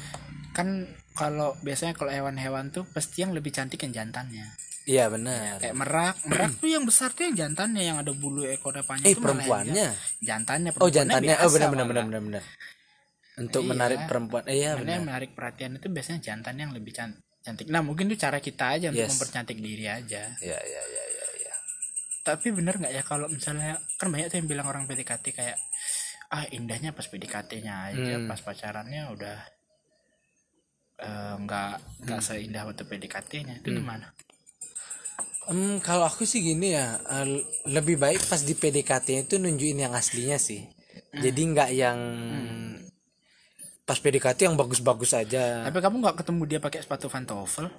[0.52, 4.44] Kan kalau biasanya kalau hewan-hewan tuh pasti yang lebih cantik yang jantannya.
[4.84, 5.58] Iya benar.
[5.58, 6.14] Kayak merak.
[6.24, 7.80] Merak tuh yang besar tuh yang jantannya.
[7.82, 9.88] Yang ada bulu ekor depannya eh yang perempuannya?
[10.20, 11.34] jantannya oh jantannya.
[11.40, 12.42] oh benar benar benar benar benar.
[13.36, 13.70] Untuk Iya.
[13.72, 14.42] menarik perempuan.
[14.46, 15.00] Eh, iya benar.
[15.00, 17.70] menarik perhatian itu biasanya jantan yang lebih can- cantik.
[17.70, 19.14] Nah mungkin tuh cara kita aja untuk Yes.
[19.14, 20.34] mempercantik diri aja.
[20.42, 21.54] Iya iya iya iya iya
[22.26, 25.54] tapi bener nggak ya kalau misalnya kan banyak tuh yang bilang orang PDKT kayak
[26.34, 28.26] ah indahnya pas PDKT-nya aja Hmm.
[28.26, 29.38] pas pacarannya udah
[30.98, 34.10] eh, nggak nggak seindah waktu PDKT-nya itu gimana?
[35.46, 39.94] Hmm, kalau aku sih gini ya, eh, lebih baik pas di PDKT itu nunjukin yang
[39.94, 40.66] aslinya sih.
[41.14, 41.98] Jadi nggak yang
[43.86, 45.62] pas PDKT yang bagus-bagus aja.
[45.62, 47.70] tapi kamu nggak ketemu dia pakai sepatu pantofel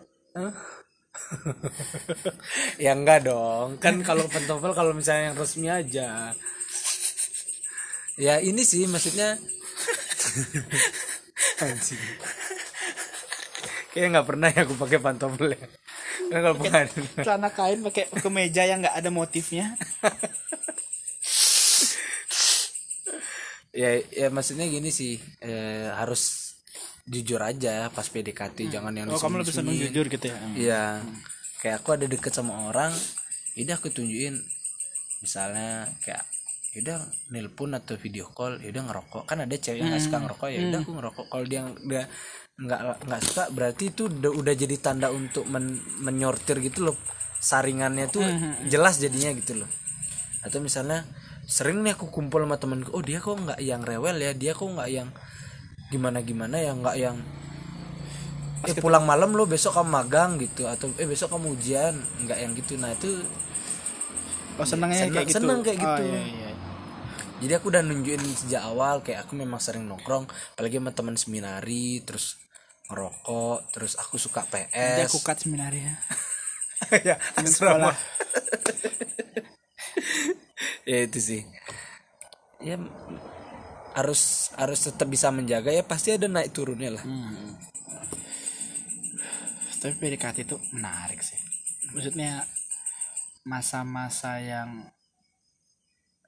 [2.84, 3.82] ya enggak dong.
[3.82, 6.34] Kan kalau pantofel kalau misalnya yang resmi aja.
[8.18, 9.38] Ya ini sih maksudnya
[11.66, 12.02] Anjing.
[13.94, 15.62] Kayaknya nggak pernah ya aku pakai pantofel ya.
[16.28, 16.86] Kalau bukan
[17.24, 19.78] celana kain pakai kemeja yang nggak ada motifnya
[23.78, 26.50] ya ya maksudnya gini sih eh, harus
[27.06, 29.86] jujur aja pas PDKT jangan yang oh kamu lebih seneng disembunyi-sembunyi.
[29.88, 30.84] jujur gitu ya Iya.
[31.58, 32.94] Kayak aku ada deket sama orang,
[33.54, 34.38] yaudah aku tunjukin
[35.20, 36.22] misalnya kayak
[36.74, 39.24] yaudah nelpon atau video call, yaudah ngerokok.
[39.26, 41.26] Kan ada cewek yang nggak suka ngerokok, ya udah aku ngerokok.
[41.28, 42.04] Kalau dia dia
[42.58, 46.98] nggak nggak suka, berarti itu udah, udah jadi tanda untuk men- menyortir gitu loh.
[47.40, 48.22] Saringannya tuh
[48.68, 49.70] jelas jadinya gitu loh.
[50.42, 51.02] Atau misalnya
[51.48, 54.68] sering nih aku kumpul sama temenku, oh dia kok nggak yang rewel ya, dia kok
[54.68, 55.10] nggak yang
[55.88, 56.76] gimana gimana ya?
[56.76, 57.18] Nggak yang
[58.68, 60.68] eh pulang malam lo besok kamu magang gitu.
[60.68, 61.96] Atau eh besok kamu ujian
[62.28, 62.76] nggak yang gitu.
[62.76, 63.24] Nah itu
[64.58, 65.38] oh Seneng- kayak gitu?
[65.38, 66.02] seneng kayak gitu.
[66.02, 66.52] oh, iya, iya.
[67.38, 70.26] jadi aku udah nunjukin sejak awal kayak aku memang sering nongkrong
[70.58, 72.42] apalagi sama teman seminari terus
[72.90, 76.02] ngerokok terus aku suka PS aku cut seminarnya
[77.06, 77.16] ya.
[77.38, 77.94] Asrama
[80.90, 81.42] ya itu sih.
[82.62, 82.78] Ya
[83.98, 87.04] harus harus tetap bisa menjaga ya pasti ada naik turunnya lah.
[89.78, 91.38] Tapi PDKT itu menarik sih.
[91.94, 92.46] Maksudnya
[93.48, 94.86] masa-masa yang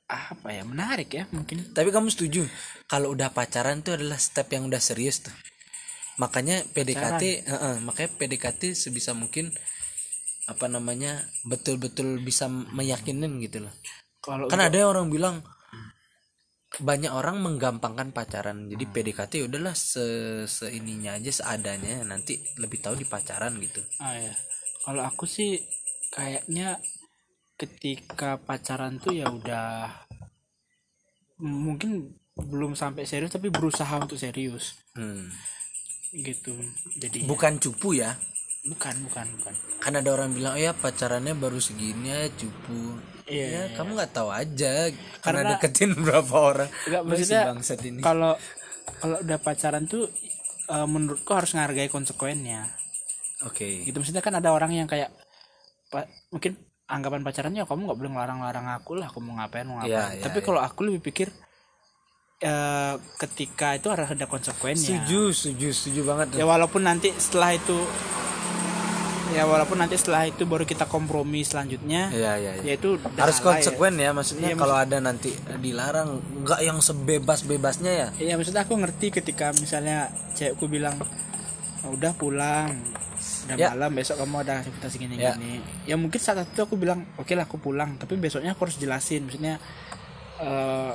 [0.10, 1.70] apa ya menarik ya mungkin.
[1.70, 2.46] Tapi kamu setuju
[2.90, 5.36] kalau udah pacaran tuh adalah step yang udah serius tuh.
[6.20, 9.56] Makanya PDKT, heeh, makanya PDKT sebisa mungkin
[10.50, 13.74] apa namanya betul-betul bisa meyakinin gitu loh.
[14.30, 15.36] Kalau Kan ada yang orang bilang
[16.80, 18.70] banyak orang menggampangkan pacaran.
[18.70, 20.06] Jadi PDKT ya udahlah se
[20.46, 23.82] seininya aja seadanya nanti lebih tahu di pacaran gitu.
[24.00, 24.32] ah ya
[24.86, 25.58] kalau aku sih
[26.10, 26.78] kayaknya
[27.60, 29.92] ketika pacaran tuh ya udah
[31.42, 35.28] mungkin belum sampai serius tapi berusaha untuk serius Hmm.
[36.12, 36.56] gitu
[36.96, 38.16] jadi Bukan cupu ya.
[38.62, 43.00] Bukan bukan bukan Kan ada orang bilang ya pacarannya baru segini ya cupu.
[43.24, 43.64] Iya, ya, iya.
[43.74, 44.90] kamu nggak tahu aja
[45.22, 46.70] karena, Karena- deketin berapa orang.
[46.84, 48.02] Enggak, maksudnya bangsat ini.
[48.02, 48.34] kalau
[48.96, 50.10] kalau udah pacaran tuh
[50.66, 52.66] eh, menurutku harus menghargai konsekuennya
[53.42, 53.86] Oke.
[53.86, 55.14] gitu maksudnya kan ada orang yang kayak
[55.88, 59.94] pa- mungkin anggapan pacarannya kamu nggak boleh ngelarang-larang aku lah aku mau ngapain mau ngapain
[59.94, 60.44] Iya, iya, tapi iya.
[60.44, 61.30] kalau aku lebih pikir
[62.42, 66.28] eh, ketika itu harus ada konsekuennya Setuju, setuju, setuju banget.
[66.34, 67.78] ya walaupun nanti setelah itu
[69.30, 72.64] ya walaupun nanti setelah itu baru kita kompromi selanjutnya Iya, iya, iya.
[72.64, 73.70] ya itu udah Harus salah ya.
[73.70, 76.10] konsekuen ya, maksudnya Iya, kalau ada nanti dilarang
[76.42, 78.08] nggak yang sebebas-bebasnya ya.
[78.16, 80.98] Iya maksudnya aku ngerti ketika misalnya cewekku bilang
[81.82, 82.74] "Oh, udah pulang
[83.46, 83.70] udah Ya.
[83.70, 85.36] malam besok kamu ada aktivitas gini Ya.
[85.36, 88.78] gini ya mungkin saat itu aku bilang oke lah aku pulang tapi besoknya aku harus
[88.78, 89.60] jelasin maksudnya
[90.40, 90.94] eh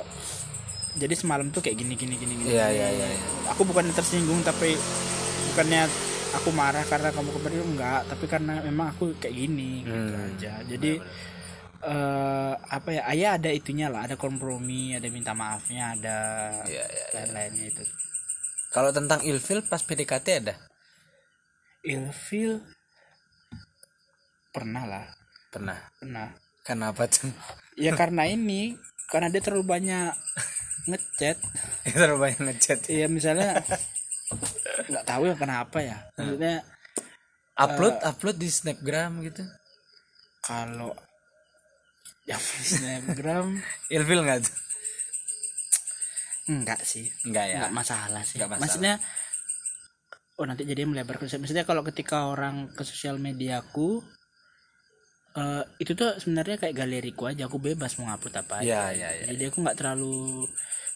[0.95, 2.55] jadi semalam tuh kayak gini gini gini gini gini.
[2.55, 3.07] iya, iya, iya.
[3.45, 4.73] aku bukan tersinggung tapi
[5.51, 5.85] bukannya
[6.35, 10.25] aku marah karena kamu kemarin enggak tapi karena memang aku kayak gini gitu Hmm.
[10.35, 10.91] aja jadi
[11.85, 16.17] eh apa ya ayah ada itunya lah ada kompromi ada minta maafnya ada
[16.65, 17.83] Iya, iya, lain-lainnya itu
[18.69, 20.55] Kalau tentang ilfil pas PDKT ada?
[21.85, 22.59] ilfil
[24.51, 25.05] pernah lah
[25.53, 25.77] Pernah.
[25.99, 26.27] pernah
[26.65, 27.29] Kenapa tuh?
[27.77, 28.73] ya karena ini
[29.07, 30.11] karena dia terlalu banyak
[30.89, 31.37] ngechat
[31.85, 32.79] Terlalu banyak ngechat.
[32.89, 33.61] iya misalnya
[34.89, 36.65] nggak tahu ya kenapa ya maksudnya
[37.55, 39.39] Upload, upload di Snapgram gitu.
[40.43, 40.91] kalau
[42.27, 43.47] yang di snapgram
[43.95, 44.55] Ilfil nggak tuh?
[46.45, 47.55] enggak sih Enggak ya.
[47.63, 48.63] enggak masalah sih Nggak masalah.
[48.67, 48.93] maksudnya
[50.35, 54.03] oh nanti jadi melebar ke maksudnya kalau ketika orang ke sosial mediaku
[55.33, 59.09] eh, itu tuh sebenarnya kayak galeriku aja aku bebas mau ngupload apa aja Iya, iya,
[59.15, 59.25] iya.
[59.31, 60.43] jadi aku nggak terlalu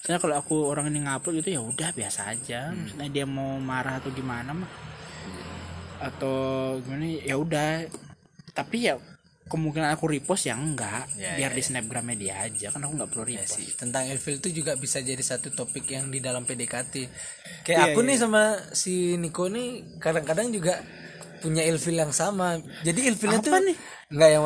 [0.10, 2.74] Maksudnya kalau aku orang ini ngupload gitu ya udah biasa aja.
[2.74, 2.82] Hmm.
[2.82, 4.72] Maksudnya dia mau marah atau gimana mah
[6.02, 6.38] atau
[6.82, 7.86] gimana ya udah.
[8.50, 8.98] Tapi ya
[9.46, 13.10] kemungkinan aku repost ya enggak Ya, biar ya, di snapgramnya dia aja kan aku nggak
[13.14, 13.54] perlu Ya repost.
[13.54, 16.94] sih, tentang ilfil itu juga bisa jadi satu topik yang di dalam PDKT.
[17.62, 18.42] Kayak Iya, aku nih sama
[18.74, 20.82] si Niko nih kadang-kadang juga
[21.38, 22.58] punya ilfil yang sama.
[22.82, 23.78] Jadi ilfilnya Apa tuh nih?
[24.10, 24.44] nggak yang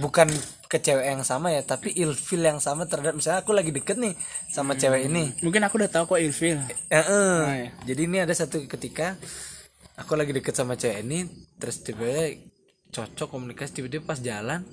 [0.00, 0.28] bukan
[0.72, 4.16] ke cewek yang sama ya, tapi ilfil yang sama terhadap misalnya aku lagi deket nih
[4.48, 5.36] sama cewek ini.
[5.44, 6.56] Mungkin aku udah tahu kok ilfil.
[6.88, 7.40] Ya, eh.
[7.68, 7.68] iya.
[7.92, 9.20] Jadi ini ada satu ketika
[10.00, 11.28] aku lagi deket sama cewek ini,
[11.60, 12.48] terus tiba-tiba
[12.92, 14.64] cocok komunikasi tiba-tiba pas jalan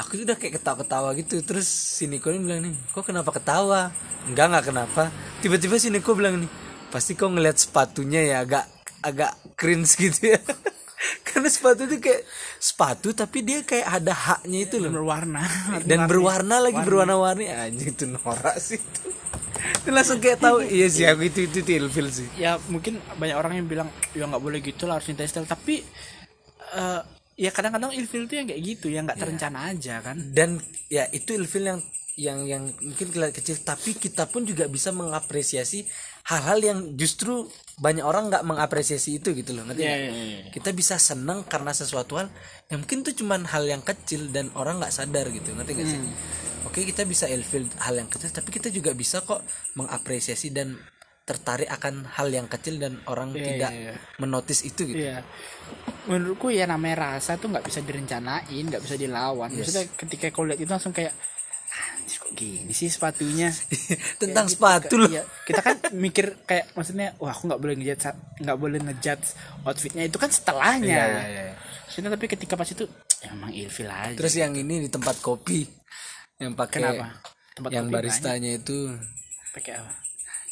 [0.00, 3.92] aku tuh udah kayak ketawa-ketawa gitu terus si Niko ini bilang nih kok kenapa ketawa
[4.24, 5.02] enggak nggak kenapa
[5.44, 6.50] tiba-tiba si Niko bilang nih
[6.88, 8.64] pasti kau ngeliat sepatunya ya agak
[9.04, 10.40] agak cringe gitu ya
[11.26, 12.22] karena sepatu itu kayak
[12.58, 14.90] sepatu tapi dia kayak ada haknya itu loh.
[14.92, 15.44] Berwarna.
[15.88, 17.46] dan berwarna lagi berwarna-warni.
[17.50, 19.02] Anjing itu norak sih itu.
[19.60, 20.64] Itu langsung kayak tahu.
[20.64, 22.24] Iya sih aku itu itu, itu ilfil sih.
[22.40, 25.44] Ya mungkin banyak orang yang bilang ya nggak boleh gitu lah harus cinta style.
[25.44, 25.84] Tapi
[26.80, 27.00] eh,
[27.36, 30.16] ya kadang-kadang ilfil tuh yang kayak gitu yang nggak terencana aja kan.
[30.32, 30.56] Dan
[30.88, 31.80] ya itu ilfil yang
[32.20, 35.88] yang yang mungkin kelihatan kecil tapi kita pun juga bisa mengapresiasi
[36.22, 40.00] hal-hal yang justru banyak orang nggak mengapresiasi itu gitu loh ngerti Iya, nggak?
[40.06, 40.50] iya, iya.
[40.52, 42.28] kita bisa seneng karena sesuatu hal
[42.68, 45.98] yang mungkin tuh cuman hal yang kecil dan orang nggak sadar gitu ngerti gak sih
[45.98, 46.12] Hmm.
[46.66, 49.40] oke kita bisa ilfil hal yang kecil tapi kita juga bisa kok
[49.74, 50.76] mengapresiasi dan
[51.22, 53.94] tertarik akan hal yang kecil dan orang Iya, tidak iya, iya.
[54.18, 55.22] menotis itu gitu Iya.
[56.02, 59.46] Menurutku ya namanya rasa tuh nggak bisa direncanain, nggak bisa dilawan.
[59.48, 61.29] Maksudnya ketika kau lihat itu langsung kayak "Anjir,
[62.16, 63.52] kok gini sih sepatunya.
[64.22, 64.54] tentang Kayak gitu.
[64.58, 68.10] sepatu loh Iya, kita kan mikir kayak maksudnya wah aku nggak boleh ngejudge
[68.42, 69.28] nggak boleh ngejudge
[69.62, 70.90] outfitnya itu kan setelahnya.
[70.90, 71.54] Iya, iya, iya.
[71.86, 72.84] Maksudnya tapi ketika pas itu
[73.20, 74.16] ya emang ilfil aja.
[74.16, 75.62] Terus yang ini di tempat kopi
[76.40, 77.06] yang pakai Kenapa?
[77.54, 78.96] Tempat yang kopi baristanya itu
[79.52, 79.92] pakai apa?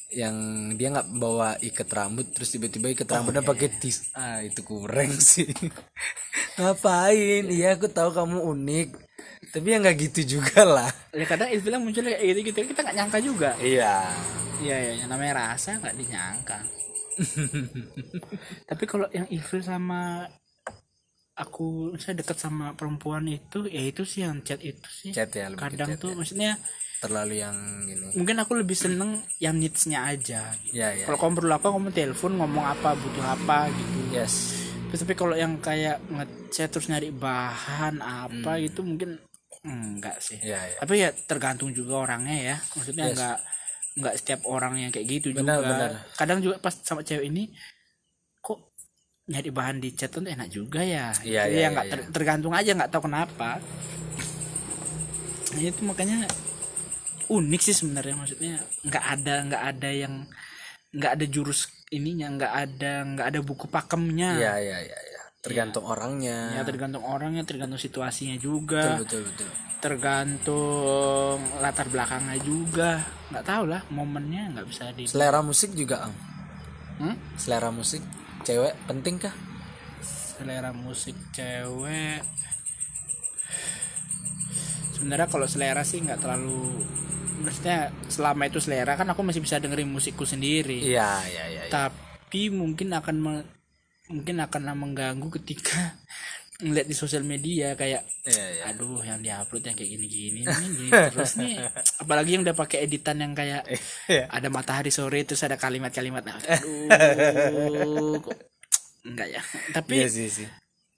[0.09, 0.33] yang
[0.81, 4.64] dia nggak bawa ikat rambut terus tiba-tiba ikat Oh, rambutnya iya, pakai tis ah itu
[4.64, 5.44] kurang sih
[6.57, 8.88] ngapain iya aku tahu kamu unik
[9.48, 12.96] tapi ya nggak gitu juga lah Ya kadang ilfilnya muncul kayak gitu gitu kita nggak
[12.96, 13.50] nyangka juga.
[13.58, 14.06] iya
[14.58, 16.58] Iya yang namanya rasa nggak dinyangka.
[18.68, 20.26] Tapi kalau yang ilfil sama
[21.34, 25.11] aku saya dekat sama perempuan itu ya itu sih yang chat itu sih.
[25.14, 26.16] chat ya lebih Kadang chat tuh ya.
[26.18, 26.50] maksudnya
[26.98, 27.54] terlalu yang
[27.87, 30.50] ini mungkin aku lebih seneng yang needs-nya aja.
[30.58, 30.74] gitu.
[30.74, 33.98] ya ya Kalau kamu perlu apa kamu telepon ngomong apa butuh apa gitu.
[34.11, 34.34] yes
[34.88, 39.20] Terus tapi kalau yang kayak ngechat terus nyari bahan apa gitu mungkin
[39.68, 40.38] enggak sih.
[40.40, 42.57] ya ya Tapi ya tergantung juga orangnya ya.
[42.74, 43.12] Maksudnya Yes.
[43.16, 43.38] enggak
[43.98, 45.68] enggak setiap orang yang kayak gitu Benar, juga.
[45.68, 45.90] benar.
[46.14, 47.50] Kadang juga pas sama cewek ini
[48.38, 48.72] kok
[49.28, 51.12] nyari bahan di chat tuh enak juga ya.
[51.20, 51.92] Iya, Jadi iya, ya iya, nggak iya.
[51.92, 53.50] ter- tergantung aja nggak tahu kenapa.
[55.48, 56.28] Nah, itu makanya
[57.28, 58.54] unik sih sebenarnya maksudnya
[58.88, 60.14] nggak ada nggak ada yang
[60.96, 65.87] nggak ada jurus ininya nggak ada nggak ada buku pakemnya ya ya ya ya tergantung
[65.87, 66.38] ya orangnya.
[66.66, 68.98] Tergantung orangnya tergantung situasinya juga.
[68.98, 69.48] Betul betul betul.
[69.79, 73.07] Tergantung latar belakangnya juga.
[73.31, 76.14] Nggak tahu lah momennya nggak bisa di selera musik juga Ang.
[76.98, 77.14] Hmm?
[77.38, 78.03] selera musik
[78.42, 79.35] cewek penting kah?
[80.03, 82.27] Selera musik cewek.
[84.98, 86.83] Sebenarnya kalau selera sih nggak terlalu
[87.38, 90.83] maksudnya selama itu selera kan aku masih bisa dengerin musikku sendiri.
[90.83, 91.70] Iya iya iya iya.
[91.70, 93.16] tapi mungkin akan
[94.09, 95.97] mungkin akan mengganggu ketika
[96.59, 98.62] ngeliat di sosial media kayak Iya, iya.
[98.68, 101.55] aduh yang diupload yang kayak gini-gini gini terus nih
[101.99, 103.62] apalagi yang udah pakai editan yang kayak
[104.11, 104.27] Iya.
[104.27, 108.35] ada matahari sore terus ada kalimat-kalimat nah, aduh kok
[109.05, 110.49] enggak ya tapi Iya sih sih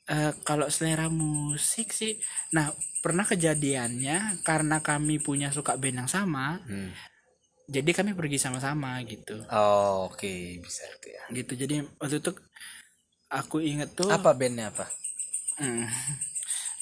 [0.09, 2.17] eh, kalau selera musik sih
[2.51, 6.91] nah pernah kejadiannya karena kami punya suka band yang sama Hmm.
[7.69, 11.23] jadi kami pergi sama-sama gitu Oh, oke bisa itu ya.
[11.31, 12.33] gitu jadi waktu itu
[13.31, 14.91] aku inget tuh Apa bandnya apa?
[15.57, 15.87] Hmm.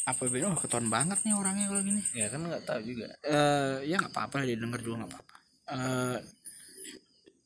[0.02, 3.12] apa band oh ketahuan banget nih orangnya kalau gini Ya kan nggak tahu juga.
[3.22, 5.36] eh ya nggak apa-apa lah didengar juga nggak apa-apa
[5.68, 6.18] Eh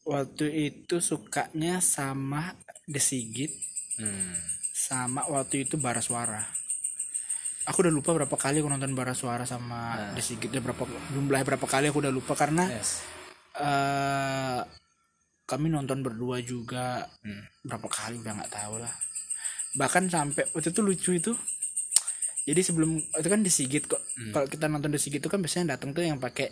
[0.05, 3.53] waktu itu sukanya sama The Sigit
[3.93, 4.33] Hmm.
[4.73, 6.41] sama waktu itu Bara Suara
[7.63, 11.45] aku udah lupa berapa kali aku nonton Bara Suara sama The Sigit udah berapa jumlahnya
[11.47, 13.05] berapa kali aku udah lupa karena Yes.
[13.55, 14.61] eh
[15.53, 17.45] kami nonton berdua juga Hmm.
[17.63, 18.93] berapa kali udah nggak tahu lah
[19.73, 21.33] bahkan sampai waktu itu lucu itu
[22.43, 24.33] jadi sebelum itu kan disigit kok Hmm.
[24.33, 26.51] kalau kita nonton disigit itu kan biasanya datang tuh yang pakai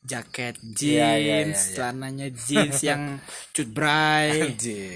[0.00, 1.54] jaket jeans Iya, iya, iya, iya.
[1.54, 3.18] celananya jeans yang
[3.50, 4.50] cut bray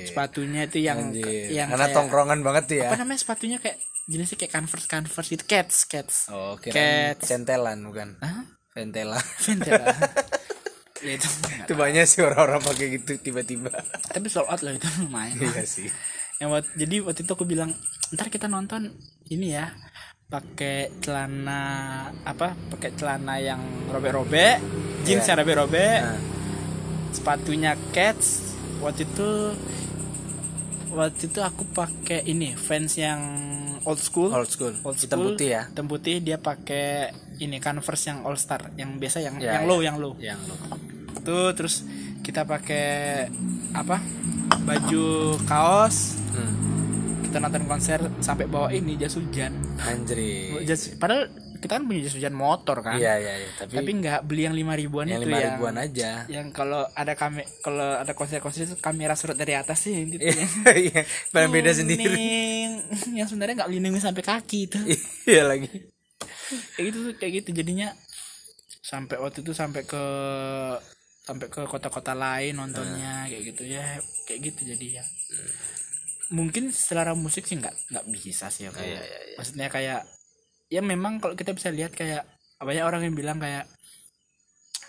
[0.05, 1.47] sepatunya itu yang Anjir.
[1.49, 2.89] yang Karena kayak- tongkrongan banget tuh ya.
[2.89, 7.23] apa namanya sepatunya kayak jenisnya kayak converse converse gitu cats cats Oh, Cats.
[7.25, 8.15] centelan bukan?
[8.19, 8.47] Hah?
[8.71, 9.17] Ventela.
[9.41, 9.89] Ventela
[11.01, 11.29] ya itu
[11.65, 13.73] itu banyak sih orang-orang pakai gitu tiba-tiba.
[14.07, 15.37] Tapi sold out loh itu lumayan.
[15.37, 15.89] Iya sih.
[16.37, 17.73] Yang waktu, jadi waktu itu aku bilang
[18.13, 18.93] ntar kita nonton
[19.27, 19.73] ini ya
[20.27, 21.63] pakai celana
[22.23, 24.59] apa pakai celana yang robek-robek
[25.03, 25.33] jeans Iya.
[25.33, 26.21] yang robek-robek Nah.
[27.11, 28.53] sepatunya cats.
[28.77, 29.29] Waktu itu
[30.91, 33.21] waktu itu aku pakai ini fans yang
[33.87, 34.29] old school?
[34.35, 34.75] Old school.
[34.83, 35.63] Old hitam school, putih ya.
[35.71, 39.71] Hitam putih dia pakai ini converse yang all star yang biasa yang Ya, yang ya.
[39.71, 40.13] low yang low.
[40.19, 40.57] Yang lo
[41.23, 41.83] tuh terus
[42.23, 43.27] kita pakai
[43.73, 43.99] apa?
[44.63, 45.07] Baju
[45.47, 46.19] kaos.
[46.31, 46.55] Hmm.
[47.27, 49.51] kita nonton konser sampai bawa ini jas hujan.
[49.83, 51.27] Anjri jas padahal
[51.67, 52.95] kita kan punya jas hujan motor kan?
[52.95, 53.51] Iya iya iya.
[53.59, 56.11] Tapi, tapi nggak beli yang lima ribuan yang itu lima yang ribuan aja.
[56.31, 60.23] yang kalau ada kami kalau ada konser-konser itu kamera surut dari atas sih gitu.
[60.23, 60.47] Ya.
[60.79, 61.03] iya.
[61.35, 62.31] Paling beda sendiri.
[63.19, 64.79] Yang sebenarnya nggak melindungi sampai kaki itu.
[65.35, 65.67] Iya lagi.
[66.79, 67.49] Kayak gitu tuh, kayak gitu.
[67.51, 67.91] Jadinya
[68.79, 70.05] sampai waktu itu sampai ke
[71.27, 73.99] sampai ke kota-kota lain nontonnya kayak gitu ya.
[74.31, 75.05] Kayak gitu jadi ya
[76.27, 79.37] mungkin selera musik sih nggak nggak bisa sih ya kayak Iya, iya, iya.
[79.39, 80.01] maksudnya kayak
[80.67, 82.27] ya memang kalau kita bisa lihat kayak
[82.59, 83.69] banyak orang yang bilang kayak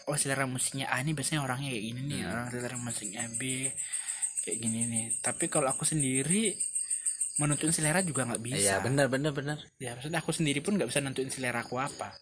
[0.07, 3.67] oh selera musiknya A ini biasanya orangnya kayak gini nih orang selera musiknya B
[4.41, 5.05] kayak gini nih.
[5.19, 6.55] Tapi kalau aku sendiri
[7.38, 8.57] menentuin selera juga nggak bisa.
[8.57, 9.59] Iya benar benar benar.
[9.78, 12.15] Ya maksudnya aku sendiri pun nggak bisa nentuin selera aku apa.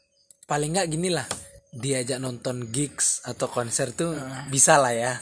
[0.50, 1.30] Paling nggak gini lah
[1.72, 4.18] diajak nonton gigs atau konser tuh
[4.50, 5.14] bisa lah ya.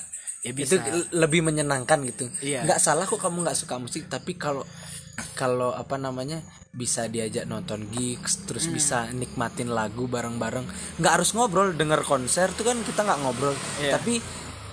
[0.43, 0.87] Ya itu bisa.
[0.87, 2.31] l- lebih menyenangkan gitu.
[2.39, 2.63] Iya.
[2.63, 4.63] nggak salah kok kamu nggak suka musik tapi kalau
[5.33, 6.41] kalau apa namanya
[6.73, 8.73] bisa diajak nonton gigs terus Hmm.
[8.73, 10.65] bisa nikmatin lagu bareng-bareng.
[10.97, 13.53] Nggak harus ngobrol denger konser tuh kan kita nggak ngobrol.
[13.77, 13.97] Iya.
[13.97, 14.17] tapi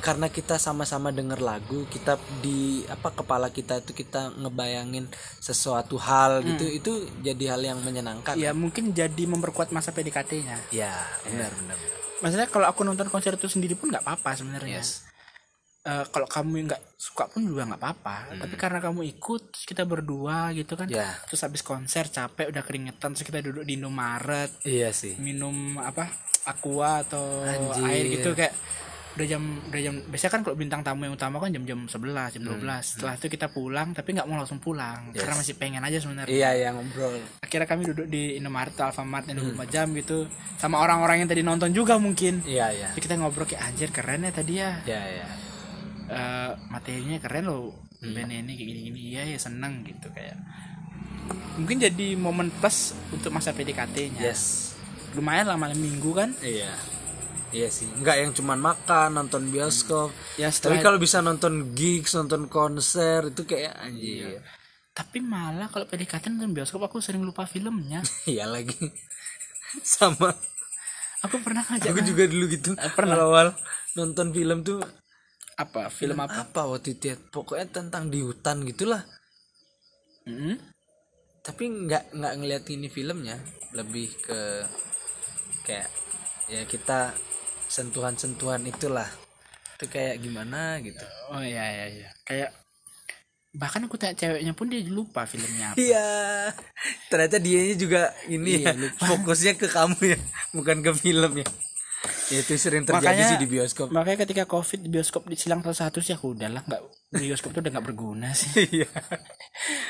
[0.00, 6.40] karena kita sama-sama denger lagu kita di apa kepala kita tuh kita ngebayangin sesuatu hal
[6.40, 8.32] gitu itu jadi hal yang menyenangkan.
[8.40, 10.96] Ya mungkin jadi memperkuat masa PDKT-nya ya
[11.28, 11.76] benar benar
[12.20, 14.80] maksudnya kalau aku nonton konser itu sendiri pun nggak apa-apa sebenarnya.
[14.80, 15.04] Yes.
[15.80, 18.36] Eh, kalau kamu nggak suka pun juga nggak apa-apa.
[18.36, 21.16] Tapi karena kamu ikut terus kita berdua gitu kan Ya.
[21.24, 25.16] terus habis konser capek udah keringetan terus kita duduk di Indomaret iya sih.
[25.16, 26.04] minum apa
[26.44, 27.84] aqua atau Anjir.
[27.88, 28.52] air gitu kayak
[29.10, 32.42] udah jam udah jam biasanya kan kalau bintang tamu yang utama kan jam-jam 11 jam
[32.46, 36.30] 12 setelah itu kita pulang tapi nggak mau langsung pulang karena masih pengen aja sebenarnya.
[36.30, 37.16] Iya yang ngobrol.
[37.40, 41.40] Akhirnya kami duduk di Indomaret atau Alfamart yang 24 jam gitu sama orang-orang yang tadi
[41.40, 42.44] nonton juga mungkin.
[42.44, 42.88] Iya iya.
[42.92, 44.70] Jadi kita ngobrol kayak anjir keren ya tadi ya.
[44.84, 45.28] Iya iya
[46.10, 50.34] Eh, materinya keren loh band ini kayak gini-gini iya ya seneng gitu kayak
[51.54, 54.74] mungkin jadi momen plus untuk masa PDKT-nya yes
[55.12, 56.70] lumayan lah malam minggu kan Iya.
[57.50, 57.90] Iya sih.
[57.90, 60.14] Enggak yang cuman makan, nonton bioskop.
[60.38, 64.38] ya Tapi kalau bisa nonton gigs, nonton konser itu kayak anjir.
[64.90, 68.78] tapi malah kalau PDKT nonton bioskop aku sering lupa filmnya Iya lagi.
[69.82, 70.30] Sama.
[71.20, 72.78] aku pernah ngajak Aku juga dulu gitu.
[72.94, 73.18] pernah.
[73.18, 73.48] Awal
[73.92, 74.78] nonton film tuh
[75.60, 77.16] apa film apa apa waktu itu ya?
[77.20, 79.04] Pokoknya tentang di hutan gitulah.
[80.24, 80.56] Mm-mm.
[81.40, 83.36] Tapi nggak nggak ngeliat ini filmnya,
[83.72, 84.40] lebih ke
[85.64, 85.88] kayak
[86.48, 87.12] ya kita
[87.68, 89.06] sentuhan-sentuhan itulah.
[89.76, 91.04] Itu kayak gimana gitu.
[91.32, 92.50] oh iya iya iya kayak
[93.50, 96.08] bahkan aku tanya ceweknya pun dia lupa filmnya apa Iya.
[97.10, 100.18] Ternyata dianya juga ini Iya, ya, fokusnya ke kamu ya,
[100.54, 101.48] bukan ke film ya.
[102.26, 103.86] Ya, itu sering terjadi Makanya- sih di bioskop.
[103.90, 106.80] makanya ketika covid bioskop disilang salah satu sih aku udahlah nggak
[107.12, 108.48] bioskop tuh udah nggak berguna sih
[108.80, 108.88] Iya.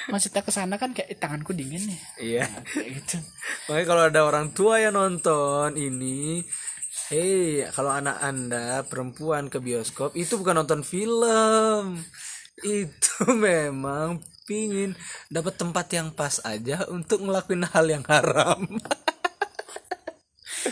[0.07, 2.45] maksudnya ke sana kan kayak "Eh, tanganku dingin nih Iya.
[2.67, 3.17] kayak gitu
[3.65, 6.43] Makanya kalau ada orang tua yang nonton ini,
[7.09, 12.03] hei, kalau anak Anda perempuan ke bioskop itu bukan nonton film.
[12.59, 14.99] Itu memang pingin
[15.29, 18.67] dapat tempat yang pas aja untuk ngelakuin hal yang haram.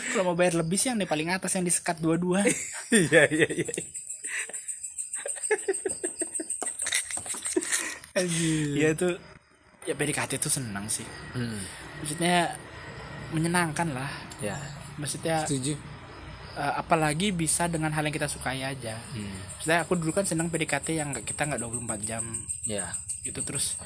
[0.09, 2.45] kalau mau bayar lebih sih yang di paling atas yang disekat dua-dua
[2.91, 3.71] Iya, iya, iya.
[8.75, 9.07] Iya itu
[9.85, 11.61] ya PDKT itu senang sih Hmm.
[11.97, 12.53] maksudnya
[13.29, 14.09] menyenangkan lah
[14.39, 14.57] Ya,
[14.95, 15.73] maksudnya setuju.
[16.53, 19.29] eh, apalagi bisa dengan hal yang kita sukai aja Hmm.
[19.55, 22.23] maksudnya aku dulu kan senang PDKT yang kita nggak 24 jam
[22.63, 22.91] Ya.
[23.21, 23.79] gitu terus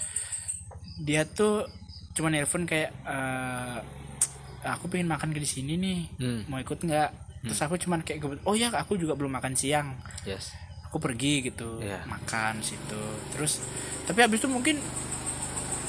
[0.95, 1.65] dia tuh
[2.13, 3.77] cuma nelpon kayak eh,
[4.65, 6.41] aku pengen makan di sini nih Hmm.
[6.47, 7.09] mau ikut nggak
[7.43, 10.55] terus aku cuman kayak oh ya aku juga belum makan siang Yes.
[10.85, 12.05] aku pergi gitu Iya.
[12.05, 13.59] makan situ terus
[14.03, 14.79] tapi habis itu mungkin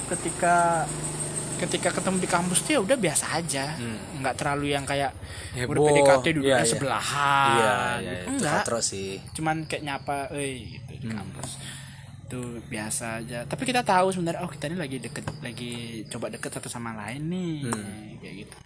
[0.05, 0.85] ketika
[1.55, 4.21] ketika ketemu di kampus tuh ya udah biasa aja Hmm.
[4.21, 5.15] nggak terlalu yang kayak
[5.55, 5.79] Heboh.
[5.79, 6.67] udah PDKT duduknya Iya, iya.
[6.67, 8.19] sebelahan iya, gitu.
[8.19, 9.11] itu enggak katro sih.
[9.33, 11.01] cuman kayak nyapa eh gitu Hmm.
[11.01, 11.51] di kampus
[12.25, 15.73] itu biasa aja tapi kita tahu sebenarnya oh kita ini lagi deket lagi
[16.09, 18.17] coba deket satu sama lain nih Hmm.
[18.19, 18.57] kayak gitu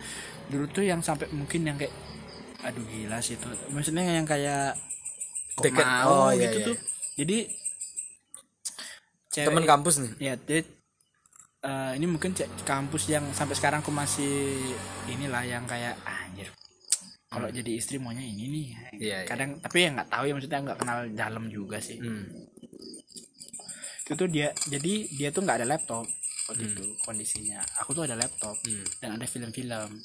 [0.48, 1.90] dulu tuh yang sampai mungkin yang kayak
[2.60, 4.78] aduh gila sih itu maksudnya yang kayak
[5.52, 5.82] kok Deket.
[5.82, 6.66] mau Oh, iya, gitu iya.
[6.66, 6.76] tuh
[7.16, 7.36] jadi
[9.28, 10.60] cewek temen kampus nih ya dia
[11.60, 14.54] eh, ini mungkin ce- kampus yang sampai sekarang aku masih
[15.06, 16.48] inilah yang kayak ah, anjir
[17.28, 18.98] kalau jadi istri maunya ini nih Hmm.
[18.98, 19.26] Iya, iya.
[19.26, 22.24] kadang tapi ya nggak tahu ya maksudnya nggak kenal dalam juga sih Hmm.
[24.08, 26.08] Itu tuh dia jadi dia tuh nggak ada laptop
[26.48, 28.84] waktu itu kondisinya aku tuh ada laptop Hmm.
[28.98, 30.00] dan ada film-film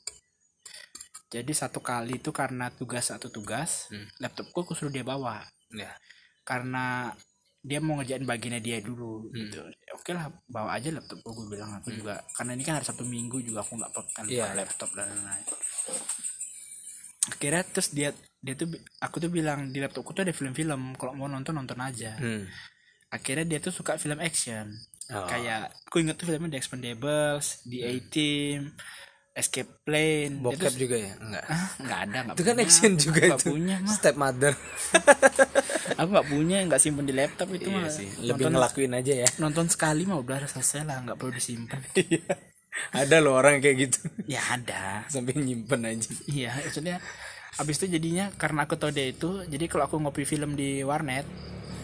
[1.29, 4.03] jadi satu kali itu karena tugas satu tugas Hmm.
[4.19, 5.39] laptopku aku suruh dia bawa
[5.71, 5.87] ya
[6.43, 7.15] karena
[7.59, 9.39] dia mau ngerjain bagiannya dia dulu Hmm.
[9.39, 13.07] gitu oke lah bawa aja laptopku gue bilang aku juga karena ini kan hari sabtu
[13.07, 14.57] minggu juga aku nggak pekan Iya, bawa iya.
[14.59, 15.45] laptop dan lain-lain
[17.23, 18.67] akhirnya terus dia dia tuh
[18.99, 22.43] aku tuh bilang di laptopku tuh ada film-film kalau mau nonton nonton aja Hmm.
[23.14, 24.74] Akhirnya dia tuh suka film action.
[25.05, 25.28] Oh.
[25.28, 28.72] kayak aku inget tuh filmnya The Expendables The A-Team
[29.34, 31.11] Escape Plane bokep tuh- juga ya?
[31.20, 31.43] Enggak.
[31.45, 32.64] Ah, nggak ada nggak itu kan punya.
[32.64, 33.47] action juga Nggak itu.
[33.47, 33.91] punya mah.
[33.91, 34.53] Step mother
[35.99, 37.89] aku nggak punya nggak simpen di laptop itu iya mah.
[37.89, 38.07] sih.
[38.18, 39.28] Lebih nonton, ngelakuin aja ya.
[39.38, 41.82] nonton sekali mah udah selesai lah nggak perlu disimpan
[42.95, 43.99] ada loh orang kayak gitu.
[44.26, 45.03] Ya ada.
[45.05, 46.09] Sampai nyimpen aja.
[46.26, 46.97] Iya maksudnya
[47.53, 51.22] abis itu jadinya karena aku tahu dia itu jadi kalau aku ngopi film di warnet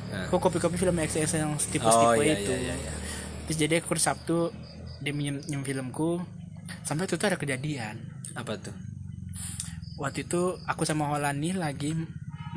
[0.10, 0.26] Nah.
[0.26, 2.91] aku kopi-kopi film XS yang tipe-tipe Oh, iya, itu iya, iya, iya.
[3.45, 4.49] terus jadi aku Sabtu
[4.99, 6.22] dia minjem, minjem filmku
[6.82, 8.01] sampai itu tuh ada kejadian
[8.34, 8.74] apa tuh
[10.01, 11.93] waktu itu aku sama Holani lagi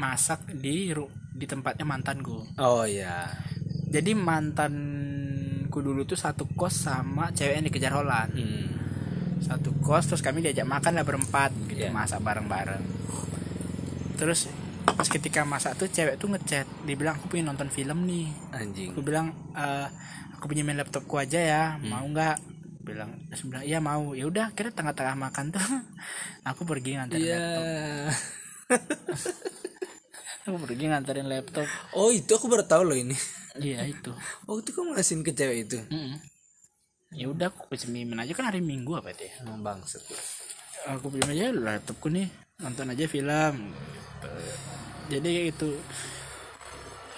[0.00, 0.90] masak di
[1.32, 3.28] di tempatnya mantanku oh ya
[3.92, 8.66] jadi mantanku dulu tuh satu kos sama cewek yang dikejar Holland hmm.
[9.44, 11.92] satu kos terus kami diajak makan lah berempat gitu Iya.
[11.92, 12.84] masak bareng-bareng
[14.16, 14.48] terus
[14.84, 18.90] pas ketika masak tuh cewek tuh ngechat dia bilang aku pengen nonton film nih anjing
[18.90, 19.86] aku bilang "Eh,
[20.34, 21.88] aku pinjemin laptopku aja ya Hmm.
[21.88, 22.36] mau nggak
[22.82, 25.62] bilang terus bilang iya mau ya udah kira tengah-tengah makan tuh
[26.48, 27.36] aku pergi nganterin Iya.
[27.38, 27.62] laptop
[30.42, 33.14] aku pergi nganterin laptop Oh itu aku baru tahu loh ini.
[33.56, 34.10] iya itu
[34.44, 35.78] Oh itu kamu ngasihin ke cewek itu.
[35.86, 36.18] Mm-mm.
[37.12, 40.00] ya udah aku pinjemin aja kan hari minggu apa itu ya bangset.
[40.84, 42.26] aku pinjam aja laptopku nih
[42.58, 43.54] nonton aja film
[45.08, 45.70] jadi kayak gitu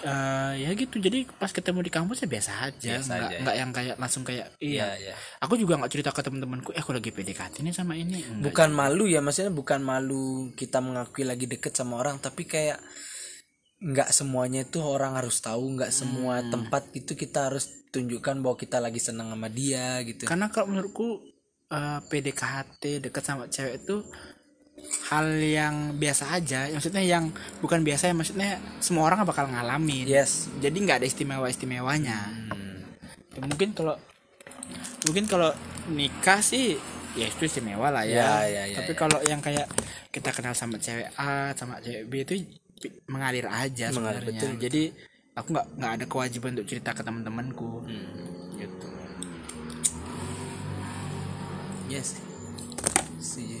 [0.05, 3.39] Eh, ya gitu jadi pas ketemu di kampus ya biasa aja Biasa nggak aja, ya.
[3.41, 5.13] nggak yang kayak langsung kayak iya Iya, iya.
[5.41, 8.53] aku juga nggak cerita ke teman-temanku eh aku lagi PDKT nih sama ini Enggak.
[8.53, 12.77] Bukan malu ya, maksudnya bukan malu kita mengakui lagi deket sama orang, tapi kayak
[13.81, 18.77] nggak semuanya itu orang harus tahu, nggak semua tempat itu kita harus tunjukkan bahwa kita
[18.77, 20.29] lagi senang sama dia gitu.
[20.29, 21.17] karena kalau menurutku
[21.71, 24.05] eh, PDKT deket sama cewek itu
[25.05, 27.29] hal yang biasa aja maksudnya yang
[27.59, 30.49] bukan biasa ya maksudnya semua orang bakal ngalamin Yes.
[30.57, 32.19] jadi nggak ada istimewa istimewanya
[32.49, 32.81] Hmm.
[33.35, 33.95] Ya, mungkin kalau
[35.03, 35.51] mungkin kalau
[35.87, 36.79] nikah sih
[37.13, 38.97] ya itu istimewa lah Ya, ya, ya, ya, tapi ya.
[38.97, 39.67] kalau yang kayak
[40.09, 42.33] kita kenal sama cewek A sama cewek B itu
[43.05, 44.51] mengalir aja Mengalir, sebenarnya betul.
[44.57, 44.83] jadi
[45.33, 48.57] aku nggak nggak ada kewajiban untuk cerita ke teman-temanku Hmm.
[48.57, 48.87] gitu
[51.85, 52.17] Yes.
[53.17, 53.54] Sih.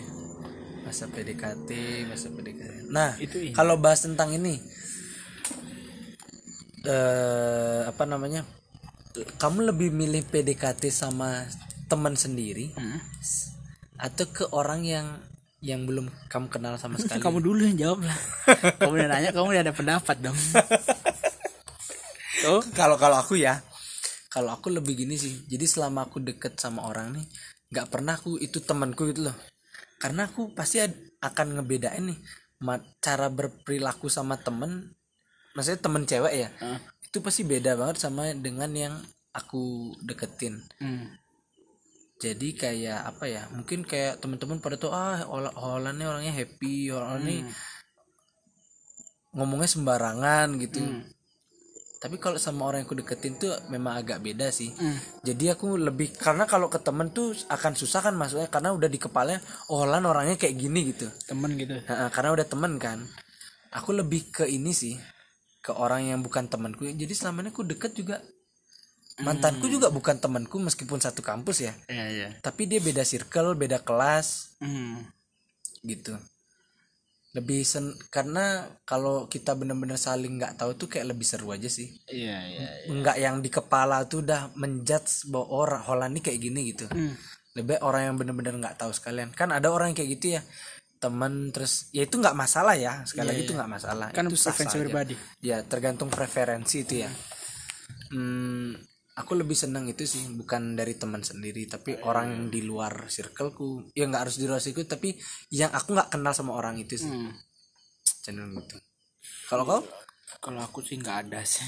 [0.85, 1.69] Masa PDKT,
[2.05, 2.87] masa PDKT.
[2.87, 3.51] Nah, Itu ini.
[3.51, 4.61] kalau bahas tentang ini
[6.85, 8.45] eh apa namanya?
[9.15, 11.47] Kamu lebih milih PDKT sama
[11.85, 12.99] teman sendiri Hmm.
[13.95, 15.07] atau ke orang yang
[15.61, 17.21] yang belum kamu kenal sama sekali?
[17.21, 18.17] kamu dulu yang jawab lah
[18.81, 20.37] kamu udah nanya kamu udah ada pendapat dong
[22.45, 23.61] oh kalau kalau aku ya
[24.27, 27.25] kalau aku lebih gini sih jadi selama aku deket sama orang nih
[27.71, 29.37] nggak pernah aku itu temanku gitu loh
[29.97, 30.83] karena aku pasti
[31.19, 32.19] akan ngebedain nih
[32.99, 34.95] cara berperilaku sama temen
[35.53, 36.79] maksudnya temen cewek ya Ah.
[37.01, 38.95] itu pasti beda banget sama dengan yang
[39.31, 41.15] aku deketin hmm.
[42.17, 46.91] jadi kayak apa ya mungkin kayak teman-teman pada tuh ah Hol- Holland nih orangnya happy
[46.91, 47.37] orang ini
[49.35, 50.79] ngomongnya sembarangan gitu
[51.99, 54.69] tapi kalau sama orang yang aku deketin tuh memang agak beda sih.
[54.75, 54.99] Hmm.
[55.23, 58.99] jadi aku lebih karena kalau ke temen tuh akan susah kan maksudnya karena udah di
[58.99, 59.41] kepalanya
[59.71, 61.07] oh Holland orangnya kayak gini gitu.
[61.25, 61.79] Temen gitu.
[61.87, 62.99] Nah, karena udah temen kan.
[63.75, 64.95] Aku lebih ke ini sih
[65.59, 68.21] ke orang yang bukan temanku jadi selama ini aku deket juga.
[69.15, 71.73] Mantanku juga bukan temanku meskipun satu kampus ya.
[71.87, 72.29] Iya iya.
[72.43, 74.59] Tapi dia beda circle beda kelas.
[74.59, 75.07] Hmm.
[75.85, 76.17] gitu
[77.35, 81.91] lebih sen karena kalau kita bener-bener saling nggak tahu tuh kayak lebih seru aja sih.
[82.07, 86.61] Iya iya nggak yang di kepala tuh udah menjudge bahwa orang Holland ini kayak gini
[86.71, 86.87] gitu.
[86.87, 87.15] Hmm.
[87.55, 89.31] lebih orang yang bener-bener nggak tahu sekalian.
[89.31, 90.41] Kan ada orang yang kayak gitu ya
[90.99, 93.03] teman terus ya itu nggak masalah ya.
[93.03, 95.15] Sekali lagi itu nggak masalah kan itu preferensi pribadi.
[95.43, 97.11] Ya tergantung preferensi itu ya.
[98.11, 98.75] Hmm,
[99.15, 103.87] aku lebih seneng itu sih bukan dari teman sendiri tapi orang yang di luar circleku.
[103.95, 105.15] Ya nggak harus di luar circle tapi
[105.55, 107.11] yang aku nggak kenal sama orang itu sih.
[107.11, 107.31] Hmm.
[108.21, 108.77] cenderung gitu.
[109.49, 109.81] Kalau kau?
[110.41, 111.63] Kalau aku sih nggak ada sih.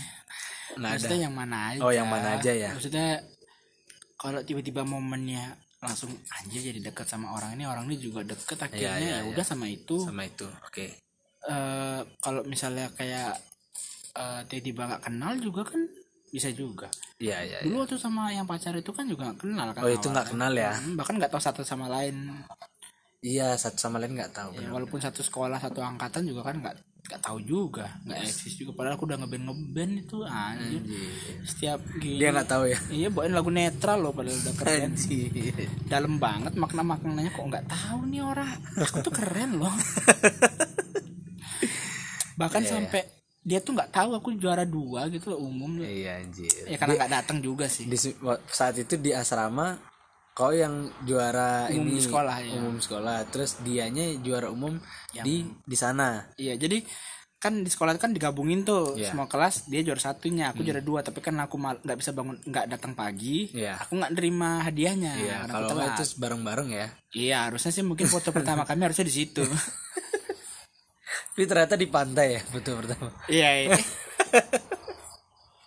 [0.76, 0.98] Nggak ada.
[1.00, 1.80] Maksudnya yang mana aja.
[1.82, 2.76] Oh, yang mana aja ya?
[2.76, 3.24] maksudnya
[4.18, 6.10] kalau tiba-tiba momennya langsung
[6.42, 9.30] anjir jadi dekat sama orang ini orang ini juga deket akhirnya iya, ya iya.
[9.32, 10.04] udah sama itu.
[10.04, 10.86] Sama itu oke.
[11.48, 13.40] Eh kalau misalnya kayak
[14.20, 15.82] eh, tiba-tiba nggak kenal juga kan
[16.28, 16.88] bisa juga.
[17.18, 20.36] Iya iya dulu waktu sama yang pacar itu kan juga kenal kan oh itu nggak
[20.36, 20.76] kenal ya?
[20.76, 22.30] Hmm, bahkan nggak tahu satu sama lain.
[23.24, 26.76] Iya satu sama lain nggak tahu ya, walaupun satu sekolah satu angkatan juga kan nggak
[27.08, 27.88] nggak tahu juga.
[28.04, 28.76] Nggak eksis juga.
[28.76, 30.84] Padahal aku udah ngeband ngeband itu anjir.
[31.48, 32.20] Setiap gini.
[32.20, 32.80] Dia nggak tahu ya?
[32.92, 34.92] Iya bawain lagu netral loh padahal udah keren.
[34.94, 35.32] Anjir.
[35.88, 38.52] dalam banget makna maknanya kok nggak tahu nih orang.
[38.76, 39.72] Aku tuh keren loh.
[42.38, 43.02] Bahkan Iya, sampai
[43.48, 46.52] dia tuh nggak tahu aku juara dua gitu loh umum iya anjir.
[46.68, 47.88] Ya karena nggak datang juga sih.
[47.88, 47.96] di
[48.52, 49.80] saat itu di asrama
[50.36, 52.60] kau yang juara Umum ini sekolah, ya.
[52.60, 53.24] umum sekolah.
[53.32, 54.76] Terus dianya juara umum
[55.24, 56.28] di di sana.
[56.36, 56.84] Iya jadi
[57.38, 59.14] kan di sekolah kan digabungin tuh Iya.
[59.14, 61.00] semua kelas dia juara satunya aku juara dua.
[61.00, 63.80] Tapi kan aku nggak bisa bangun nggak datang pagi Iya.
[63.80, 65.14] aku nggak nerima hadiahnya.
[65.24, 66.88] Iya karena aku kalau itu bareng bareng ya.
[67.16, 69.42] Iya harusnya sih mungkin foto pertama kami harusnya di situ
[71.38, 73.14] tapi ternyata di pantai ya foto pertama.
[73.30, 73.78] Iya iya.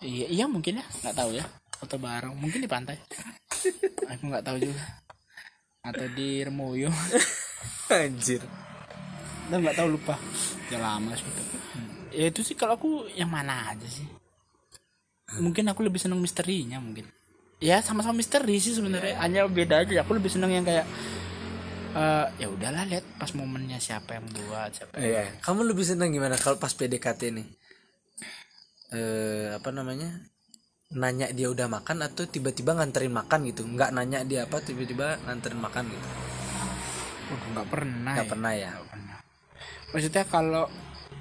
[0.00, 1.46] Iya iya mungkin ya nggak tahu ya.
[1.78, 2.98] Foto bareng mungkin di pantai.
[4.10, 4.82] Aku nggak tahu juga.
[5.86, 6.90] Atau di Remoyo.
[7.94, 8.42] Anjir.
[9.46, 10.18] Dan nggak tahu lupa.
[10.66, 11.22] Udah lama sih.
[11.30, 11.54] Itu
[12.18, 14.08] ya itu sih kalau aku yang mana aja sih.
[15.38, 17.06] Mungkin aku lebih seneng misterinya mungkin.
[17.62, 19.22] Ya sama-sama misteri sih sebenarnya.
[19.22, 20.02] Hanya beda aja.
[20.02, 20.88] Aku lebih seneng yang kayak
[21.92, 25.24] eh ya udahlah lihat pas momennya siapa yang buat siapa yang Iya.
[25.40, 27.46] Kamu lebih senang gimana kalau pas PDKT nih?
[28.90, 30.10] Eh apa namanya?
[30.90, 33.62] Nanya dia udah makan atau tiba-tiba nganterin makan gitu?
[33.64, 36.08] Nggak nanya dia apa tiba-tiba nganterin makan gitu?
[37.28, 38.30] Waduh, nggak pernah Nggak ya.
[38.30, 38.70] pernah ya.
[38.70, 39.18] Nggak pernah.
[39.90, 40.64] maksudnya kalau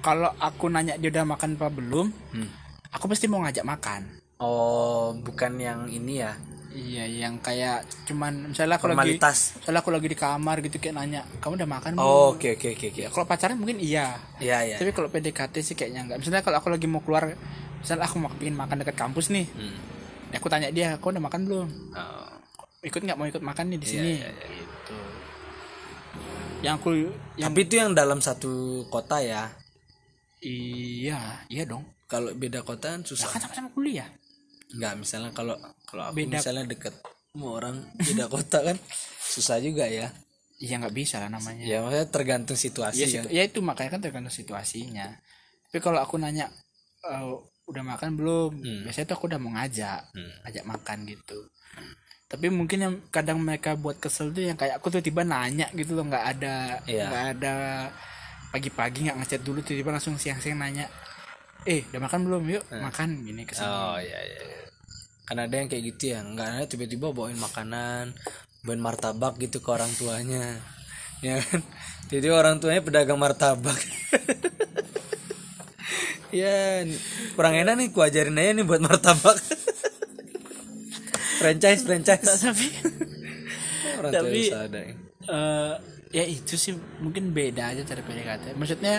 [0.00, 2.46] kalau aku nanya dia udah makan apa belum Hmm.
[2.90, 4.02] aku pasti mau ngajak makan
[4.40, 6.32] Oh, bukan yang ini ya?
[6.70, 11.20] Iya yang kayak cuman misalnya aku lagi misalnya aku lagi di kamar gitu kayak nanya
[11.38, 13.00] kamu udah makan belum Oh, oke oke oke oke.
[13.00, 14.76] Ya, kalau pacaran mungkin iya Iya iya.
[14.76, 17.34] tapi kalau PDKT sih kayaknya enggak misalnya kalau aku lagi mau keluar
[17.76, 19.76] misalnya aku mau pengen makan dekat kampus nih Hmm.
[20.30, 22.30] ya aku tanya dia kau udah makan belum Oh,
[22.80, 24.46] ikut nggak mau ikut makan nih di Iya, sini iya, iya.
[24.56, 24.96] gitu
[26.60, 26.88] yang aku
[27.34, 28.52] yang Tapi itu yang dalam satu
[28.86, 29.48] kota ya.
[30.38, 33.26] iya iya dong Kalau beda kota kan susah.
[33.28, 34.06] kan sama-sama kuliah
[34.72, 36.94] Nggak, misalnya kalau kalau aku Beda- misalnya deket
[37.26, 38.76] sama orang beda kota kan
[39.20, 40.10] susah juga ya.
[40.56, 43.12] iya nggak bisa lah namanya Ya maksudnya tergantung situasi Iya ya.
[43.22, 45.08] situ- ya itu makanya kan tergantung situasinya
[45.64, 46.50] tapi kalau aku nanya
[47.00, 47.24] "Eh,
[47.64, 48.82] udah makan belum Hmm.
[48.84, 50.32] biasanya tuh aku udah mau ngajak Hmm.
[50.44, 51.38] ajak makan gitu
[52.26, 55.94] tapi mungkin yang kadang mereka buat kesel tuh yang kayak aku tuh tiba nanya gitu
[55.94, 57.04] loh nggak ada Iya.
[57.06, 57.54] nggak ada
[58.48, 60.86] pagi-pagi nggak ngechat dulu tiba-tiba langsung siang-siang nanya
[61.64, 64.38] eh udah makan belum yuk makan gini ke sini Oh iya iya.
[64.40, 64.58] iya.
[65.24, 68.12] Kan ada yang kayak gitu ya, nggak ada tiba-tiba bawain makanan,
[68.60, 70.58] bawain martabak gitu ke orang tuanya.
[71.20, 71.60] Ya kan?
[72.08, 73.76] Jadi orang tuanya pedagang martabak.
[76.34, 76.82] ya,
[77.32, 79.36] kurang enak nih, ku ajarin aja nih buat martabak.
[81.38, 82.42] franchise, franchise.
[82.42, 82.66] tapi
[83.96, 84.78] Orang tapi- ada.
[84.80, 84.92] ya.
[85.30, 85.72] eh
[86.10, 88.98] ya itu sih mungkin beda aja cara PDKT maksudnya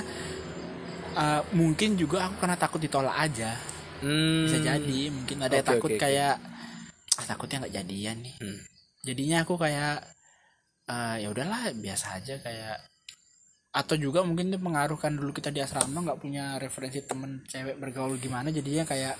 [1.13, 3.55] eh, mungkin juga aku karena takut ditolak aja
[4.01, 4.49] Hmm.
[4.49, 6.01] bisa jadi mungkin ada yang Oke, takut oke.
[6.01, 6.35] kayak
[7.15, 8.59] ah, takutnya nggak jadian nih Hmm.
[9.01, 10.01] jadinya aku kayak
[10.87, 12.81] eh, ya udahlah biasa aja kayak
[13.71, 18.17] atau juga mungkin itu mengaruhkan dulu kita di asrama nggak punya referensi temen cewek bergaul
[18.17, 19.15] gimana jadinya kayak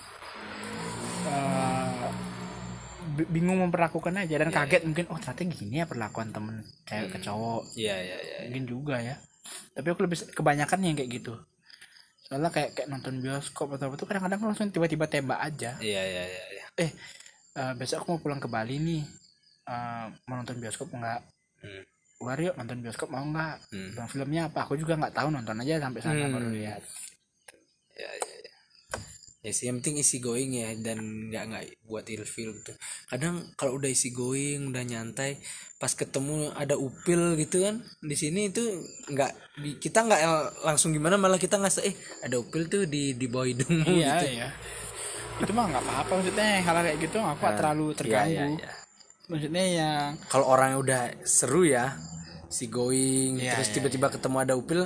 [3.14, 7.20] bi- bingung memperlakukan aja dan kaget mungkin oh ternyata gini ya perlakuan temen cewek ke
[7.22, 8.38] cowok Iya iya iya.
[8.48, 9.16] mungkin juga ya
[9.72, 11.34] tapi aku lebih kebanyakan yang kayak gitu
[12.32, 16.24] soalnya kayak kayak nonton bioskop atau apa tuh kadang-kadang langsung tiba-tiba tembak aja Iya iya
[16.26, 16.44] iya.
[16.50, 16.66] iya.
[16.80, 16.92] eh
[17.54, 19.04] eh, besok aku mau pulang ke Bali nih
[19.62, 21.22] Eh, mau nonton bioskop enggak
[21.60, 21.84] Hmm.
[22.18, 23.92] keluar yuk nonton bioskop mau enggak Hmm.
[23.94, 26.34] Bang, filmnya apa aku juga nggak tahu nonton aja sampai sana Hmm.
[26.34, 26.82] baru lihat
[27.94, 28.41] ya ya
[29.42, 32.74] ya sih yang penting isi going ya dan nggak nggak buat ilfil gitu.
[33.10, 35.42] Kadang kalau udah isi going udah nyantai
[35.82, 38.62] pas ketemu ada upil gitu kan di sini itu
[39.10, 39.32] nggak
[39.82, 40.22] kita nggak
[40.62, 44.28] langsung gimana malah kita nggak eh ada upil tuh di di bawah hidungmu iya gitu.
[44.38, 44.50] iya.
[45.42, 48.30] Itu mah nggak apa-apa maksudnya hal kayak gitu aku nggak terlalu Iya, terganggu.
[48.30, 48.70] iya, iya.
[49.26, 51.98] maksudnya yang kalau orangnya udah seru ya
[52.46, 54.86] si going Iya, terus iya, tiba-tiba ketemu ada upil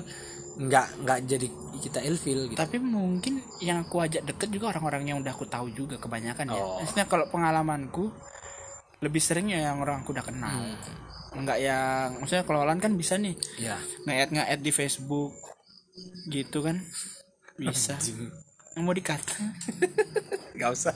[0.56, 2.56] nggak nggak jadi kita ilfil gitu.
[2.56, 6.56] Tapi mungkin yang aku ajak deket juga orang-orang yang udah aku tahu juga kebanyakan ya.
[6.56, 6.80] Oh.
[6.80, 8.08] maksudnya kalau pengalamanku
[9.04, 10.56] lebih sering ya yang orang aku udah kenal.
[11.36, 13.76] Nggak yang maksudnya kalau Olan kan bisa nih ya
[14.08, 15.36] nge-add nge-add di Facebook
[16.26, 16.80] gitu kan.
[17.56, 18.00] Bisa.
[18.76, 19.36] Yang mau dikata.
[20.56, 20.96] Nggak usah.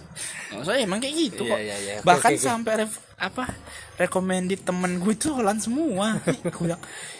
[0.49, 1.60] Nggak usah emang kayak gitu Iya, kok.
[1.60, 1.93] iya, iya.
[1.99, 2.39] Oke, bahkan oke.
[2.39, 3.43] sampai ref- apa
[3.95, 6.16] recommended temen gue itu Holland semua.
[6.47, 6.80] Gue bilang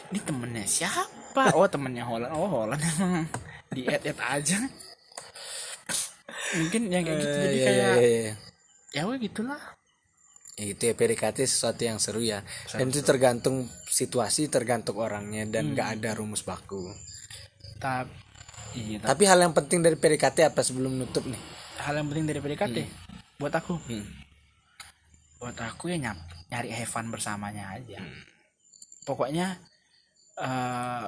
[0.10, 1.19] ini temennya siapa
[1.56, 2.34] oh temennya Holland.
[2.34, 3.26] Oh Holland emang
[3.70, 4.58] di add add aja.
[6.58, 8.34] Mungkin yang kayak gitu jadi Iya, kayak iya, iya.
[8.94, 9.62] ya weh gitulah.
[10.60, 12.44] Ya, itu ya PDKT sesuatu yang seru ya.
[12.74, 16.92] Dan itu tergantung situasi tergantung orangnya dan nggak ada rumus baku.
[17.80, 18.12] Tapi
[18.76, 21.40] iya tapi tapi hal yang penting dari PDKT apa sebelum nutup nih?
[21.80, 22.78] Hal yang penting dari PDKT
[23.40, 23.80] buat aku?
[23.88, 24.06] Hmm.
[25.40, 26.20] buat aku ya nyap,
[26.52, 28.04] nyari have fun bersamanya aja.
[29.08, 29.56] Pokoknya
[30.40, 31.08] eh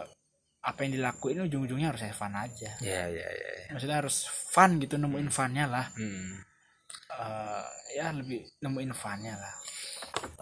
[0.61, 2.69] apa yang dilakuin ujung-ujungnya harus have fun aja.
[2.85, 3.73] Ya ya ya, ya.
[3.73, 5.89] maksudnya harus fun gitu nemuin funnya lah.
[5.97, 6.37] Hmm.
[7.17, 7.65] Eh,
[7.97, 9.55] ya lebih nemuin funnya lah.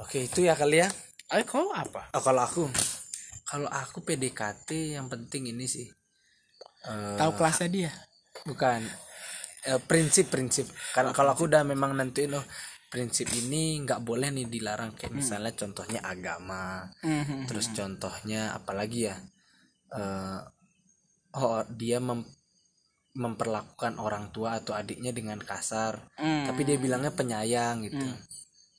[0.04, 0.92] Oke itu ya kali ya.
[1.32, 2.12] Ayo kau apa?
[2.18, 2.68] Oh, kalau aku.
[3.48, 5.88] Kalau aku PDKT yang penting ini sih.
[6.84, 7.92] Eh, tahu kelasnya dia?
[8.44, 8.82] bukan.
[9.68, 10.68] Eh, prinsip-prinsip.
[10.96, 12.46] Karena kalau aku udah memang nentuin oh
[12.90, 14.92] prinsip ini nggak boleh nih dilarang.
[14.94, 17.46] Kayak misalnya contohnya agama Mhm.
[17.46, 19.18] terus contohnya apalagi ya
[19.90, 20.40] Eh,
[21.34, 22.30] oh dia mem-
[23.12, 26.46] memperlakukan orang tua atau adiknya dengan kasar Hmm.
[26.46, 28.06] tapi dia bilangnya penyayang gitu.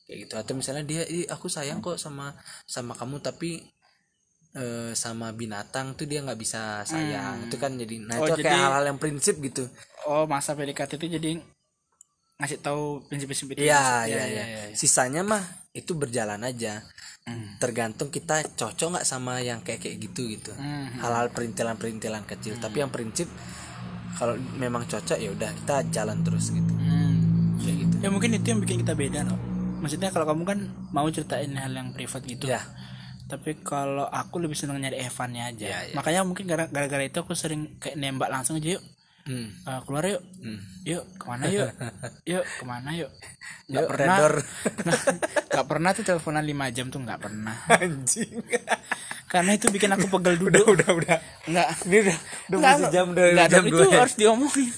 [0.06, 0.34] Kayak gitu.
[0.36, 2.30] Atau misalnya dia "Ih, aku sayang kok sama
[2.64, 3.58] sama kamu tapi
[4.52, 7.46] eh, sama binatang tuh dia nggak bisa sayang.
[7.46, 9.66] Itu kan jadi nah Oh, itu kayak jadi- hal-hal yang prinsip gitu.
[10.04, 11.38] Oh masa PDKT itu jadi
[12.40, 14.44] ngasih tahu prinsip-prinsip itu Iya, Ya, iya, ya, iya.
[14.66, 14.74] ya.
[14.74, 16.80] Sisanya mah itu berjalan aja.
[17.22, 17.54] Hmm.
[17.56, 20.50] Tergantung kita cocok nggak sama yang kayak kayak gitu gitu.
[20.52, 20.88] Hmm.
[20.98, 22.56] Hal-hal perintilan-perintilan kecil.
[22.56, 23.28] Tapi yang prinsip
[24.12, 26.74] kalau memang cocok ya udah kita jalan terus gitu.
[26.74, 27.56] Hmm.
[27.56, 27.94] Kayak gitu.
[27.98, 29.36] ya mungkin itu yang bikin kita beda no
[29.78, 30.58] maksudnya kalau kamu kan
[30.90, 32.64] mau ceritain hal yang privat gitu Ya.
[33.26, 35.92] tapi kalau aku lebih seneng nyari Evannya aja Ya, ya.
[35.92, 38.84] makanya mungkin gara- gara-gara itu aku sering kayak nembak langsung aja yuk
[39.30, 39.46] Hmm.
[39.62, 40.58] eh, keluar yuk Hmm.
[40.82, 41.70] yuk ke mana yuk
[42.30, 43.10] yuk ke mana yuk
[43.70, 44.34] nggak Yuk, pernah redor.
[45.54, 48.42] nggak pernah tuh teleponan 5 jam tuh nggak pernah Anjing.
[49.24, 51.16] karena itu bikin aku pegel duduk udah udah.
[51.46, 52.18] nggak Ini udah
[52.50, 53.98] udah Nggak, sejam dari nggak, jam itu ya.
[54.00, 54.70] harus diomongin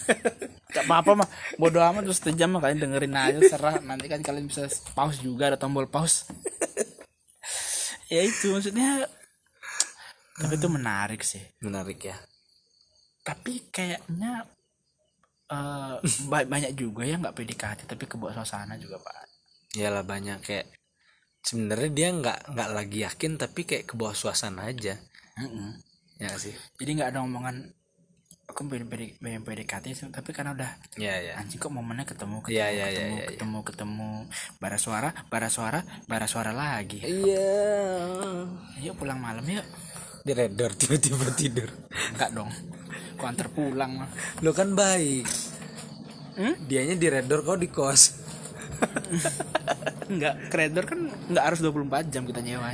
[0.69, 4.47] Gak apa-apa mah bodo amat terus sejam mah kalian dengerin aja serah nanti kan kalian
[4.47, 6.29] bisa pause juga ada tombol pause
[8.13, 9.09] ya itu maksudnya
[10.35, 12.17] tapi itu menarik sih Menarik ya.
[13.23, 14.43] Tapi kayaknya
[15.49, 15.95] eh
[16.27, 19.15] ba- banyak juga ya nggak PDKT tapi kebawa suasana juga pak
[19.73, 20.67] Iyalah banyak kayak
[21.41, 24.95] sebenarnya dia nggak nggak lagi yakin tapi kayak ke bawah suasana aja.
[25.41, 25.81] Mm-mm.
[26.21, 26.55] Ya nggak sih.
[26.77, 27.73] jadi nggak ada omongan
[28.47, 28.85] aku pengen
[29.17, 30.71] pengen PDKT sih, tapi karena udah
[31.01, 31.41] Ya ya.
[31.41, 34.11] anjing kok momennya ketemu ketemu Iya, iya, ketemu, iya, iya, ketemu ketemu
[34.61, 37.49] bara suara bara suara bara suara lagi Iya.
[38.85, 39.65] yuk pulang malam yuk
[40.23, 41.69] Di redor tiba-tiba tidur.
[42.13, 42.51] enggak dong
[43.13, 44.09] kok antar pulang mah
[44.41, 45.27] Lo kan baik.
[46.35, 46.55] Hmm?
[46.63, 48.19] Dianya di redor kau di kos.
[50.13, 52.71] enggak kredor kan enggak harus 24 jam kita nyewa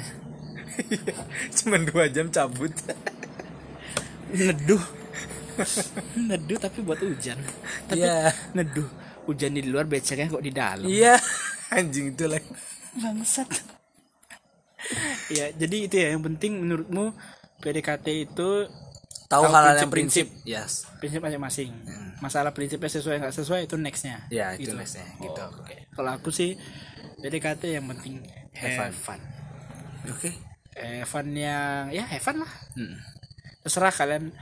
[1.57, 2.73] Cuman dua jam cabut.
[4.29, 4.85] neduh
[6.15, 7.41] neduh tapi buat hujan
[7.85, 8.31] tapi Iya.
[8.53, 8.85] neduh
[9.25, 11.17] hujan di luar beceknya kok di dalam Iya.
[11.75, 12.41] Anjing itu lah.
[12.95, 13.49] bangsat
[15.29, 17.13] ya jadi itu ya yang penting menurutmu
[17.59, 18.49] PDKT itu
[19.29, 20.27] Tahu Tahu hal-hal yang prinsip-prinsip.
[20.31, 20.49] prinsip.
[20.49, 20.89] Yes.
[20.97, 21.71] prinsip masing-masing
[22.19, 25.37] masalah prinsipnya sesuai nggak sesuai itu nextnya Ya, itu nextnya, gitu.
[25.37, 25.77] Oh, oke.
[25.93, 26.57] kalau aku sih
[27.19, 28.25] PDKT yang penting
[28.57, 29.21] have, Have fun
[30.09, 30.33] Oke.
[30.73, 32.97] have fun yang ya have fun lah Hmm.
[33.61, 34.33] terserah kalian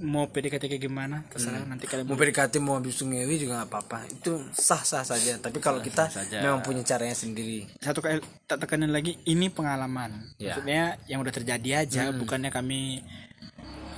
[0.00, 3.98] mau PDKT kayak gimana terserah nanti kalian Mau PDKT mau habis sungewi juga nggak apa-apa.
[4.08, 5.36] Itu sah-sah saja.
[5.36, 6.40] Tapi kalau kita saja.
[6.40, 7.68] memang punya caranya sendiri.
[7.76, 10.52] satu kali tak tekanin lagi ini pengalaman Ya.
[10.52, 13.04] maksudnya yang udah terjadi aja bukannya kami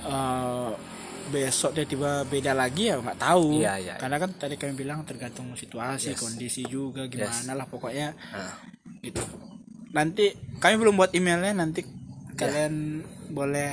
[0.03, 0.71] eh,
[1.25, 5.01] besok dia tiba beda lagi ya nggak tahu Iya, iya, karena kan tadi kami bilang
[5.01, 8.55] tergantung situasi kondisi juga gimana lah pokoknya Nah.
[8.99, 9.23] gitu
[9.89, 11.87] nanti kami belum buat emailnya nanti
[12.33, 12.99] kalian
[13.29, 13.71] boleh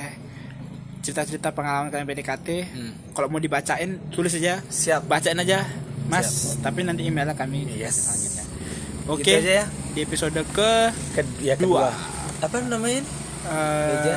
[1.01, 2.91] cerita-cerita pengalaman kalian PDKT Hmm.
[3.11, 5.05] kalau mau dibacain tulis aja Siap.
[5.05, 5.65] bacain aja
[6.05, 7.97] mas tapi nanti emailnya kami Yes.
[8.03, 8.45] selanjutnya
[9.07, 9.65] oke Gitu aja ya.
[9.91, 10.71] di episode ke
[11.11, 11.87] Ke- ya, Dua.
[11.87, 11.89] kedua.
[12.39, 13.01] Apa namanya?
[13.43, 14.15] Meja.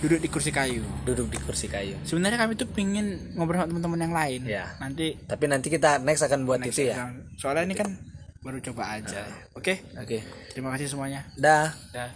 [0.00, 1.92] duduk di kursi kayu Duduk di kursi kayu.
[2.02, 4.64] sebenarnya kami tuh pingin ngobrol sama teman-teman yang lain Ya.
[4.78, 7.04] nanti Tapi nanti kita next akan buat next itu ya.
[7.04, 7.36] episode.
[7.36, 7.88] soalnya ini kan
[8.40, 10.24] baru coba aja oke Oke.
[10.50, 11.68] terima kasih semuanya Dah.
[11.92, 12.08] dah